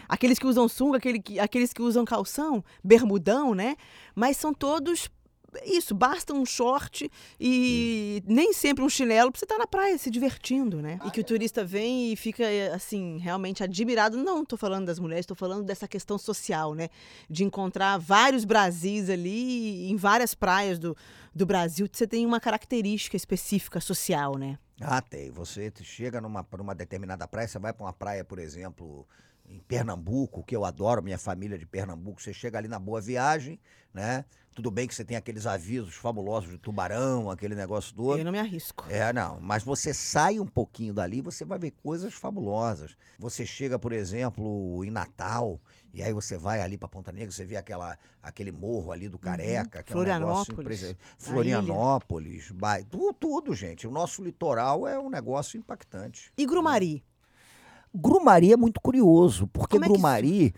Aqueles 0.09 0.39
que 0.39 0.47
usam 0.47 0.69
sunga, 0.69 0.99
aquele 0.99 1.21
que- 1.21 1.39
aqueles 1.39 1.73
que 1.73 1.81
usam 1.81 2.05
calção, 2.05 2.63
bermudão, 2.91 3.55
né? 3.55 3.77
Mas 4.15 4.37
são 4.37 4.53
todos. 4.53 5.09
Isso, 5.65 5.95
basta 5.97 6.33
um 6.33 6.47
short 6.47 7.11
e 7.41 8.23
nem 8.25 8.53
sempre 8.53 8.85
um 8.85 8.89
chinelo 8.89 9.33
pra 9.33 9.39
você 9.41 9.45
estar 9.45 9.59
na 9.59 9.67
praia 9.67 9.99
se 9.99 10.09
divertindo, 10.09 10.81
né? 10.81 11.01
E 11.05 11.11
que 11.11 11.21
o 11.21 11.25
turista 11.25 11.65
vem 11.65 12.13
e 12.13 12.17
fica, 12.17 12.45
assim, 12.73 13.19
realmente 13.19 13.61
admirado. 13.63 14.17
Não 14.17 14.45
tô 14.45 14.57
falando 14.57 14.87
das 14.87 15.01
mulheres, 15.01 15.27
tô 15.27 15.35
falando 15.35 15.65
dessa 15.65 15.89
questão 15.89 16.17
social, 16.19 16.73
né? 16.75 16.89
De 17.29 17.43
encontrar 17.43 17.99
vários 17.99 18.45
Brasis 18.45 19.11
ali 19.11 19.91
em 19.91 19.97
várias 19.97 20.35
praias 20.35 20.79
do, 20.79 20.97
do 21.35 21.45
Brasil. 21.45 21.89
Você 21.91 22.07
tem 22.07 22.25
uma 22.25 22.39
característica 22.39 23.17
específica 23.17 23.81
social, 23.81 24.39
né? 24.39 24.57
Ah, 24.81 25.03
tem. 25.03 25.33
Você 25.33 25.73
chega 25.83 26.21
numa, 26.21 26.45
pra 26.45 26.63
uma 26.63 26.77
determinada 26.77 27.27
praia, 27.27 27.49
você 27.49 27.59
vai 27.59 27.73
para 27.73 27.85
uma 27.85 27.93
praia, 27.93 28.25
por 28.25 28.39
exemplo, 28.39 29.05
em 29.51 29.59
Pernambuco, 29.59 30.45
que 30.45 30.55
eu 30.55 30.65
adoro, 30.65 31.03
minha 31.03 31.19
família 31.19 31.59
de 31.59 31.67
Pernambuco. 31.67 32.23
Você 32.23 32.33
chega 32.33 32.57
ali 32.57 32.69
na 32.69 32.79
Boa 32.79 33.01
Viagem, 33.01 33.59
né? 33.93 34.25
Tudo 34.55 34.71
bem 34.71 34.87
que 34.87 34.95
você 34.95 35.05
tem 35.05 35.17
aqueles 35.17 35.47
avisos 35.47 35.95
fabulosos 35.95 36.51
de 36.51 36.59
tubarão, 36.59 37.31
aquele 37.31 37.55
negócio 37.55 37.95
todo. 37.95 38.19
Eu 38.19 38.25
não 38.25 38.33
me 38.33 38.39
arrisco. 38.39 38.85
É, 38.89 39.13
não. 39.13 39.41
Mas 39.41 39.63
você 39.63 39.95
sai 39.95 40.39
um 40.41 40.47
pouquinho 40.47 40.93
dali, 40.93 41.21
você 41.21 41.45
vai 41.45 41.59
ver 41.59 41.71
coisas 41.83 42.13
fabulosas. 42.15 42.97
Você 43.19 43.47
chega, 43.47 43.79
por 43.79 43.93
exemplo, 43.93 44.85
em 44.85 44.91
Natal, 44.91 45.61
e 45.95 46.03
aí 46.03 46.13
você 46.13 46.37
vai 46.37 46.61
ali 46.61 46.77
para 46.77 46.89
Ponta 46.89 47.11
Negra, 47.13 47.31
você 47.31 47.45
vê 47.45 47.57
aquela, 47.57 47.97
aquele 48.23 48.51
morro 48.53 48.93
ali 48.93 49.09
do 49.09 49.19
Careca, 49.19 49.83
que 49.83 49.93
é 49.93 49.97
um 49.97 50.01
negócio 50.03 50.55
Florianópolis, 50.55 50.97
Florianópolis, 51.19 52.51
Ba- 52.51 52.83
tu- 52.83 53.13
tudo, 53.15 53.55
gente. 53.55 53.87
O 53.87 53.91
nosso 53.91 54.23
litoral 54.23 54.87
é 54.87 54.99
um 54.99 55.09
negócio 55.11 55.59
impactante. 55.59 56.33
E 56.37 56.47
Grumari? 56.47 57.05
Grumari 57.95 58.53
é 58.53 58.57
muito 58.57 58.81
curioso, 58.81 59.47
porque 59.53 59.77
Como 59.77 59.85
é 59.85 59.89
que 59.89 59.93
Grumari 59.93 60.55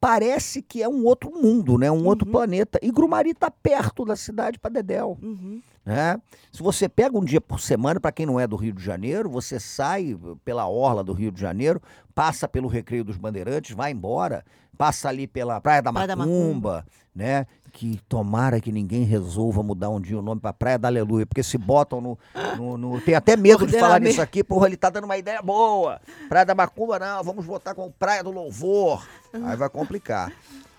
parece 0.00 0.62
que 0.62 0.82
é 0.82 0.88
um 0.88 1.04
outro 1.04 1.30
mundo, 1.30 1.76
né? 1.76 1.90
Um 1.90 2.06
outro 2.06 2.26
Uhum. 2.26 2.32
planeta. 2.32 2.78
E 2.82 2.90
Grumari 2.90 3.30
está 3.30 3.50
perto 3.50 4.04
da 4.04 4.16
cidade 4.16 4.58
para 4.58 4.70
Dedéu. 4.70 5.18
Uhum. 5.22 5.60
Né? 5.90 6.20
Se 6.52 6.62
você 6.62 6.88
pega 6.88 7.18
um 7.18 7.24
dia 7.24 7.40
por 7.40 7.58
semana, 7.58 7.98
para 7.98 8.12
quem 8.12 8.24
não 8.24 8.38
é 8.38 8.46
do 8.46 8.54
Rio 8.54 8.72
de 8.72 8.82
Janeiro, 8.82 9.28
você 9.28 9.58
sai 9.58 10.16
pela 10.44 10.68
orla 10.68 11.02
do 11.02 11.12
Rio 11.12 11.32
de 11.32 11.40
Janeiro, 11.40 11.82
passa 12.14 12.46
pelo 12.46 12.68
Recreio 12.68 13.02
dos 13.02 13.16
Bandeirantes, 13.16 13.74
vai 13.74 13.90
embora, 13.90 14.44
passa 14.78 15.08
ali 15.08 15.26
pela 15.26 15.60
Praia 15.60 15.82
da 15.82 15.92
Praia 15.92 16.06
da 16.06 16.14
Macumba, 16.14 16.86
né? 17.12 17.44
Que 17.72 18.00
tomara 18.08 18.60
que 18.60 18.70
ninguém 18.70 19.02
resolva 19.02 19.64
mudar 19.64 19.90
um 19.90 20.00
dia 20.00 20.16
o 20.16 20.22
nome 20.22 20.40
para 20.40 20.52
Praia 20.52 20.78
da 20.78 20.86
Aleluia, 20.86 21.26
porque 21.26 21.42
se 21.42 21.58
botam 21.58 22.00
no, 22.00 22.18
no, 22.56 22.78
no- 22.78 23.00
Tem 23.00 23.16
até 23.16 23.34
medo 23.36 23.66
de 23.66 23.76
falar 23.76 24.00
nisso 24.00 24.22
aqui, 24.22 24.44
porra, 24.44 24.68
ele 24.68 24.76
tá 24.76 24.90
dando 24.90 25.04
uma 25.04 25.18
ideia 25.18 25.42
boa. 25.42 26.00
Praia 26.28 26.46
da 26.46 26.54
Macumba, 26.54 27.00
não, 27.00 27.24
vamos 27.24 27.44
botar 27.44 27.74
com 27.74 27.90
Praia 27.90 28.22
do 28.22 28.30
Louvor. 28.30 29.04
Aí 29.32 29.56
vai 29.56 29.68
complicar. 29.68 30.32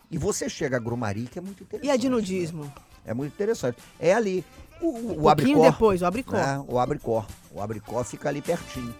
E 0.09 0.17
você 0.17 0.47
chega 0.47 0.77
a 0.77 0.79
Grumari, 0.79 1.23
que 1.23 1.37
é 1.37 1.41
muito 1.41 1.63
interessante. 1.63 1.93
E 1.93 1.97
de 1.97 2.09
né? 2.09 2.15
nudismo? 2.15 2.71
É 3.05 3.13
muito 3.13 3.33
interessante. 3.33 3.77
É 3.99 4.13
ali. 4.13 4.45
O, 4.81 4.85
o, 4.87 4.89
o 4.89 5.11
Um 5.11 5.21
pouquinho 5.21 5.29
Abricó. 5.57 5.61
depois, 5.61 6.01
o 6.01 6.05
Abricó. 6.05 6.37
né? 6.37 6.63
O 6.67 6.79
Abricó. 6.79 7.25
O 7.53 7.61
Abricó 7.61 8.03
fica 8.03 8.29
ali 8.29 8.41
pertinho. 8.41 8.93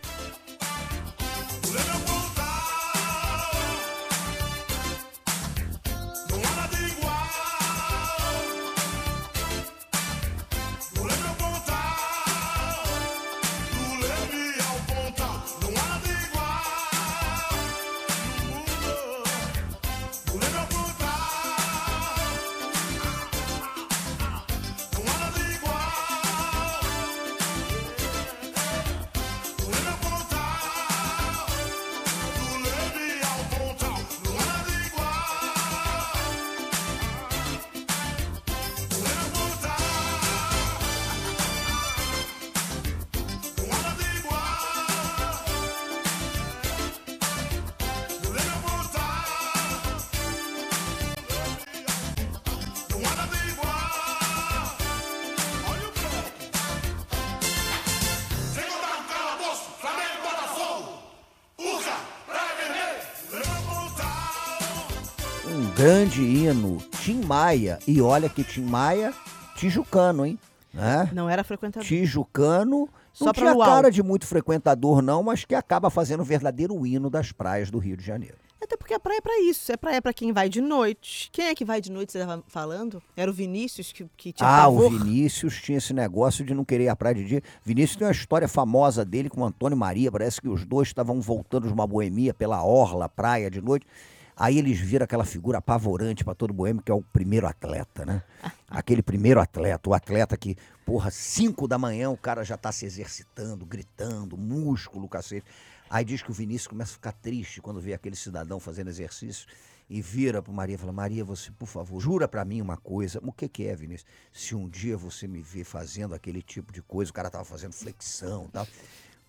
Grande 65.81 66.21
hino, 66.21 66.77
Tim 67.01 67.21
Maia. 67.25 67.79
E 67.87 67.99
olha 68.01 68.29
que 68.29 68.43
Tim 68.43 68.61
Maia, 68.61 69.11
tijucano, 69.55 70.23
hein? 70.23 70.37
Né? 70.71 71.09
Não 71.11 71.27
era 71.27 71.43
frequentador. 71.43 71.87
Tijucano. 71.87 72.87
Só 73.11 73.25
Não 73.25 73.33
tinha 73.33 73.51
luau. 73.51 73.67
cara 73.67 73.89
de 73.89 74.03
muito 74.03 74.27
frequentador, 74.27 75.01
não, 75.01 75.23
mas 75.23 75.43
que 75.43 75.55
acaba 75.55 75.89
fazendo 75.89 76.21
o 76.21 76.23
verdadeiro 76.23 76.85
hino 76.85 77.09
das 77.09 77.31
praias 77.31 77.71
do 77.71 77.79
Rio 77.79 77.97
de 77.97 78.05
Janeiro. 78.05 78.35
Até 78.63 78.77
porque 78.77 78.93
a 78.93 78.99
praia 78.99 79.17
é 79.17 79.21
pra 79.21 79.39
isso. 79.41 79.71
É 79.71 79.75
praia 79.75 79.99
pra 79.99 80.13
quem 80.13 80.31
vai 80.31 80.47
de 80.47 80.61
noite. 80.61 81.29
Quem 81.31 81.45
é 81.47 81.55
que 81.55 81.65
vai 81.65 81.81
de 81.81 81.91
noite, 81.91 82.11
você 82.11 82.19
estava 82.19 82.43
falando? 82.47 83.01
Era 83.17 83.29
o 83.31 83.33
Vinícius 83.33 83.91
que, 83.91 84.05
que 84.15 84.31
tinha 84.31 84.47
Ah, 84.47 84.61
pavor? 84.65 84.85
o 84.93 84.99
Vinícius 84.99 85.59
tinha 85.59 85.79
esse 85.79 85.93
negócio 85.95 86.45
de 86.45 86.53
não 86.53 86.63
querer 86.63 86.83
ir 86.83 86.89
à 86.89 86.95
praia 86.95 87.15
de 87.15 87.25
dia. 87.25 87.41
Vinícius 87.65 87.97
tem 87.97 88.05
uma 88.07 88.13
história 88.13 88.47
famosa 88.47 89.03
dele 89.03 89.29
com 89.31 89.41
o 89.41 89.45
Antônio 89.45 89.75
Maria. 89.75 90.11
Parece 90.11 90.39
que 90.39 90.47
os 90.47 90.63
dois 90.63 90.89
estavam 90.89 91.19
voltando 91.19 91.65
de 91.67 91.73
uma 91.73 91.87
boemia 91.87 92.35
pela 92.35 92.63
orla, 92.63 93.09
praia 93.09 93.49
de 93.49 93.59
noite. 93.59 93.87
Aí 94.35 94.57
eles 94.57 94.79
viram 94.79 95.03
aquela 95.03 95.25
figura 95.25 95.57
apavorante 95.57 96.23
para 96.23 96.33
todo 96.33 96.53
boêmio, 96.53 96.81
que 96.81 96.91
é 96.91 96.95
o 96.95 97.01
primeiro 97.01 97.47
atleta, 97.47 98.05
né? 98.05 98.23
Aquele 98.69 99.01
primeiro 99.01 99.39
atleta, 99.39 99.89
o 99.89 99.93
atleta 99.93 100.37
que, 100.37 100.55
porra, 100.85 101.11
cinco 101.11 101.67
da 101.67 101.77
manhã 101.77 102.09
o 102.09 102.17
cara 102.17 102.43
já 102.43 102.55
tá 102.55 102.71
se 102.71 102.85
exercitando, 102.85 103.65
gritando, 103.65 104.37
músculo, 104.37 105.09
cacete. 105.09 105.45
Aí 105.89 106.05
diz 106.05 106.21
que 106.21 106.31
o 106.31 106.33
Vinícius 106.33 106.67
começa 106.67 106.91
a 106.91 106.93
ficar 106.93 107.11
triste 107.11 107.61
quando 107.61 107.81
vê 107.81 107.93
aquele 107.93 108.15
cidadão 108.15 108.61
fazendo 108.61 108.87
exercício 108.87 109.45
e 109.89 110.01
vira 110.01 110.41
pro 110.41 110.53
Maria 110.53 110.75
e 110.75 110.77
fala: 110.77 110.93
Maria, 110.93 111.25
você, 111.25 111.51
por 111.51 111.67
favor, 111.67 111.99
jura 111.99 112.25
pra 112.25 112.45
mim 112.45 112.61
uma 112.61 112.77
coisa. 112.77 113.19
O 113.21 113.33
que, 113.33 113.49
que 113.49 113.67
é, 113.67 113.75
Vinícius? 113.75 114.09
Se 114.31 114.55
um 114.55 114.69
dia 114.69 114.95
você 114.95 115.27
me 115.27 115.41
ver 115.41 115.65
fazendo 115.65 116.15
aquele 116.15 116.41
tipo 116.41 116.71
de 116.71 116.81
coisa, 116.81 117.11
o 117.11 117.13
cara 117.13 117.29
tava 117.29 117.43
fazendo 117.43 117.73
flexão 117.73 118.45
e 118.47 118.51
tal. 118.53 118.67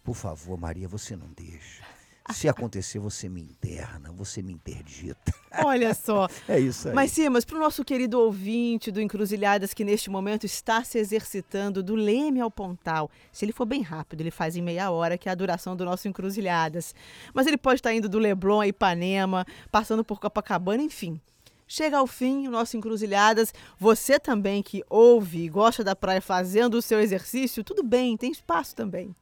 Por 0.04 0.14
favor, 0.14 0.56
Maria, 0.56 0.86
você 0.86 1.16
não 1.16 1.26
deixa. 1.36 1.82
Se 2.30 2.48
acontecer, 2.48 2.98
você 2.98 3.28
me 3.28 3.40
interna, 3.40 4.12
você 4.12 4.42
me 4.42 4.52
interdita. 4.52 5.34
Olha 5.64 5.92
só. 5.94 6.28
É 6.48 6.58
isso 6.58 6.88
aí. 6.88 6.94
Mas 6.94 7.12
Simas, 7.12 7.44
para 7.44 7.56
o 7.56 7.60
nosso 7.60 7.84
querido 7.84 8.18
ouvinte 8.18 8.90
do 8.90 9.00
Encruzilhadas 9.00 9.72
que 9.72 9.84
neste 9.84 10.10
momento 10.10 10.44
está 10.44 10.82
se 10.82 10.98
exercitando 10.98 11.82
do 11.82 11.94
Leme 11.94 12.40
ao 12.40 12.50
Pontal, 12.50 13.10
se 13.30 13.44
ele 13.44 13.52
for 13.52 13.64
bem 13.64 13.80
rápido, 13.80 14.20
ele 14.20 14.30
faz 14.30 14.56
em 14.56 14.62
meia 14.62 14.90
hora, 14.90 15.16
que 15.16 15.28
é 15.28 15.32
a 15.32 15.34
duração 15.34 15.76
do 15.76 15.84
nosso 15.84 16.08
Encruzilhadas. 16.08 16.94
Mas 17.32 17.46
ele 17.46 17.56
pode 17.56 17.76
estar 17.76 17.92
indo 17.92 18.08
do 18.08 18.18
Leblon 18.18 18.60
a 18.60 18.66
Ipanema, 18.66 19.46
passando 19.70 20.04
por 20.04 20.20
Copacabana, 20.20 20.82
enfim. 20.82 21.20
Chega 21.66 21.96
ao 21.96 22.06
fim 22.06 22.46
o 22.46 22.50
nosso 22.50 22.76
Encruzilhadas. 22.76 23.54
Você 23.78 24.18
também 24.18 24.62
que 24.62 24.84
ouve 24.90 25.44
e 25.44 25.48
gosta 25.48 25.82
da 25.82 25.96
praia 25.96 26.20
fazendo 26.20 26.74
o 26.74 26.82
seu 26.82 27.00
exercício, 27.00 27.64
tudo 27.64 27.82
bem, 27.82 28.16
tem 28.16 28.30
espaço 28.30 28.74
também. 28.74 29.14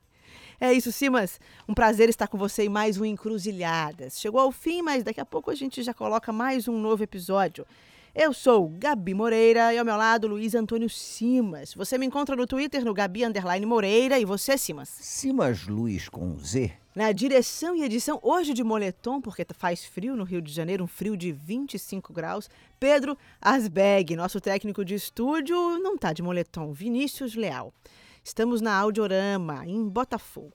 É 0.63 0.75
isso, 0.75 0.93
Simas. 0.93 1.41
Um 1.67 1.73
prazer 1.73 2.11
estar 2.11 2.29
com 2.29 2.37
você 2.37 2.65
em 2.65 2.69
mais 2.69 3.01
um 3.01 3.05
Encruzilhadas. 3.07 4.21
Chegou 4.21 4.39
ao 4.39 4.53
fim, 4.53 4.83
mas 4.83 5.03
daqui 5.03 5.19
a 5.19 5.25
pouco 5.25 5.51
a 5.51 5.55
gente 5.55 5.83
já 5.83 5.95
coloca 5.95 6.35
mais 6.35 6.69
um 6.69 6.79
novo 6.79 7.03
episódio. 7.03 7.67
Eu 8.15 8.35
sou 8.35 8.69
Gabi 8.69 9.15
Moreira 9.15 9.73
e 9.73 9.79
ao 9.79 9.85
meu 9.87 9.97
lado 9.97 10.29
Luiz 10.29 10.55
Antônio 10.55 10.91
Simas. 10.91 11.73
Você 11.73 11.97
me 11.97 12.05
encontra 12.05 12.37
no 12.37 12.47
Twitter 12.47 12.85
no 12.85 12.93
Gabi 12.93 13.25
Underline 13.25 13.65
Moreira 13.65 14.19
e 14.19 14.27
você, 14.27 14.59
Simas? 14.59 14.91
Simas 14.91 15.67
Luiz 15.67 16.11
com 16.11 16.37
Z. 16.39 16.71
Na 16.95 17.11
direção 17.11 17.75
e 17.75 17.83
edição, 17.83 18.21
hoje 18.23 18.53
de 18.53 18.63
moletom, 18.63 19.19
porque 19.19 19.47
faz 19.57 19.87
frio 19.87 20.15
no 20.15 20.25
Rio 20.25 20.43
de 20.43 20.53
Janeiro, 20.53 20.85
um 20.85 20.89
frio 20.89 21.17
de 21.17 21.33
25 21.33 22.13
graus. 22.13 22.51
Pedro 22.79 23.17
Asbeg, 23.41 24.15
nosso 24.15 24.43
técnico 24.43 24.85
de 24.85 24.95
estúdio, 24.95 25.57
não 25.79 25.97
tá 25.97 26.13
de 26.13 26.21
moletom. 26.21 26.71
Vinícius 26.71 27.35
Leal. 27.35 27.73
Estamos 28.23 28.61
na 28.61 28.75
Audiorama, 28.75 29.67
em 29.67 29.89
Botafogo. 29.89 30.53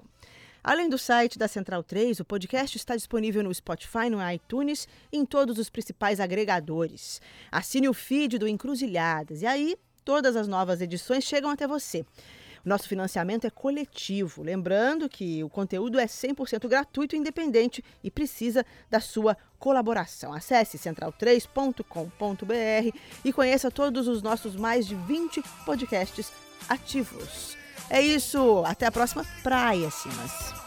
Além 0.63 0.89
do 0.89 0.97
site 0.97 1.37
da 1.37 1.47
Central 1.47 1.83
3, 1.83 2.19
o 2.19 2.25
podcast 2.25 2.77
está 2.77 2.95
disponível 2.95 3.43
no 3.43 3.53
Spotify, 3.53 4.09
no 4.09 4.17
iTunes 4.31 4.87
e 5.11 5.17
em 5.17 5.25
todos 5.25 5.59
os 5.59 5.69
principais 5.69 6.19
agregadores. 6.19 7.21
Assine 7.51 7.89
o 7.89 7.93
feed 7.93 8.37
do 8.37 8.47
Encruzilhadas 8.47 9.41
e 9.41 9.45
aí 9.45 9.75
todas 10.03 10.35
as 10.35 10.47
novas 10.47 10.81
edições 10.81 11.23
chegam 11.23 11.49
até 11.49 11.67
você. 11.67 12.05
Nosso 12.63 12.87
financiamento 12.87 13.45
é 13.45 13.51
coletivo, 13.51 14.41
lembrando 14.41 15.07
que 15.07 15.43
o 15.43 15.49
conteúdo 15.49 15.99
é 15.99 16.07
100% 16.07 16.67
gratuito 16.67 17.15
e 17.15 17.19
independente 17.19 17.83
e 18.03 18.09
precisa 18.09 18.65
da 18.89 18.99
sua 18.99 19.37
colaboração. 19.59 20.33
Acesse 20.33 20.79
central3.com.br 20.79 22.97
e 23.23 23.31
conheça 23.31 23.69
todos 23.69 24.07
os 24.07 24.23
nossos 24.23 24.55
mais 24.55 24.87
de 24.87 24.95
20 24.95 25.43
podcasts 25.63 26.31
ativos. 26.69 27.57
É 27.89 28.01
isso, 28.01 28.63
até 28.65 28.87
a 28.87 28.91
próxima 28.91 29.25
praia, 29.43 29.89
Simas. 29.91 30.64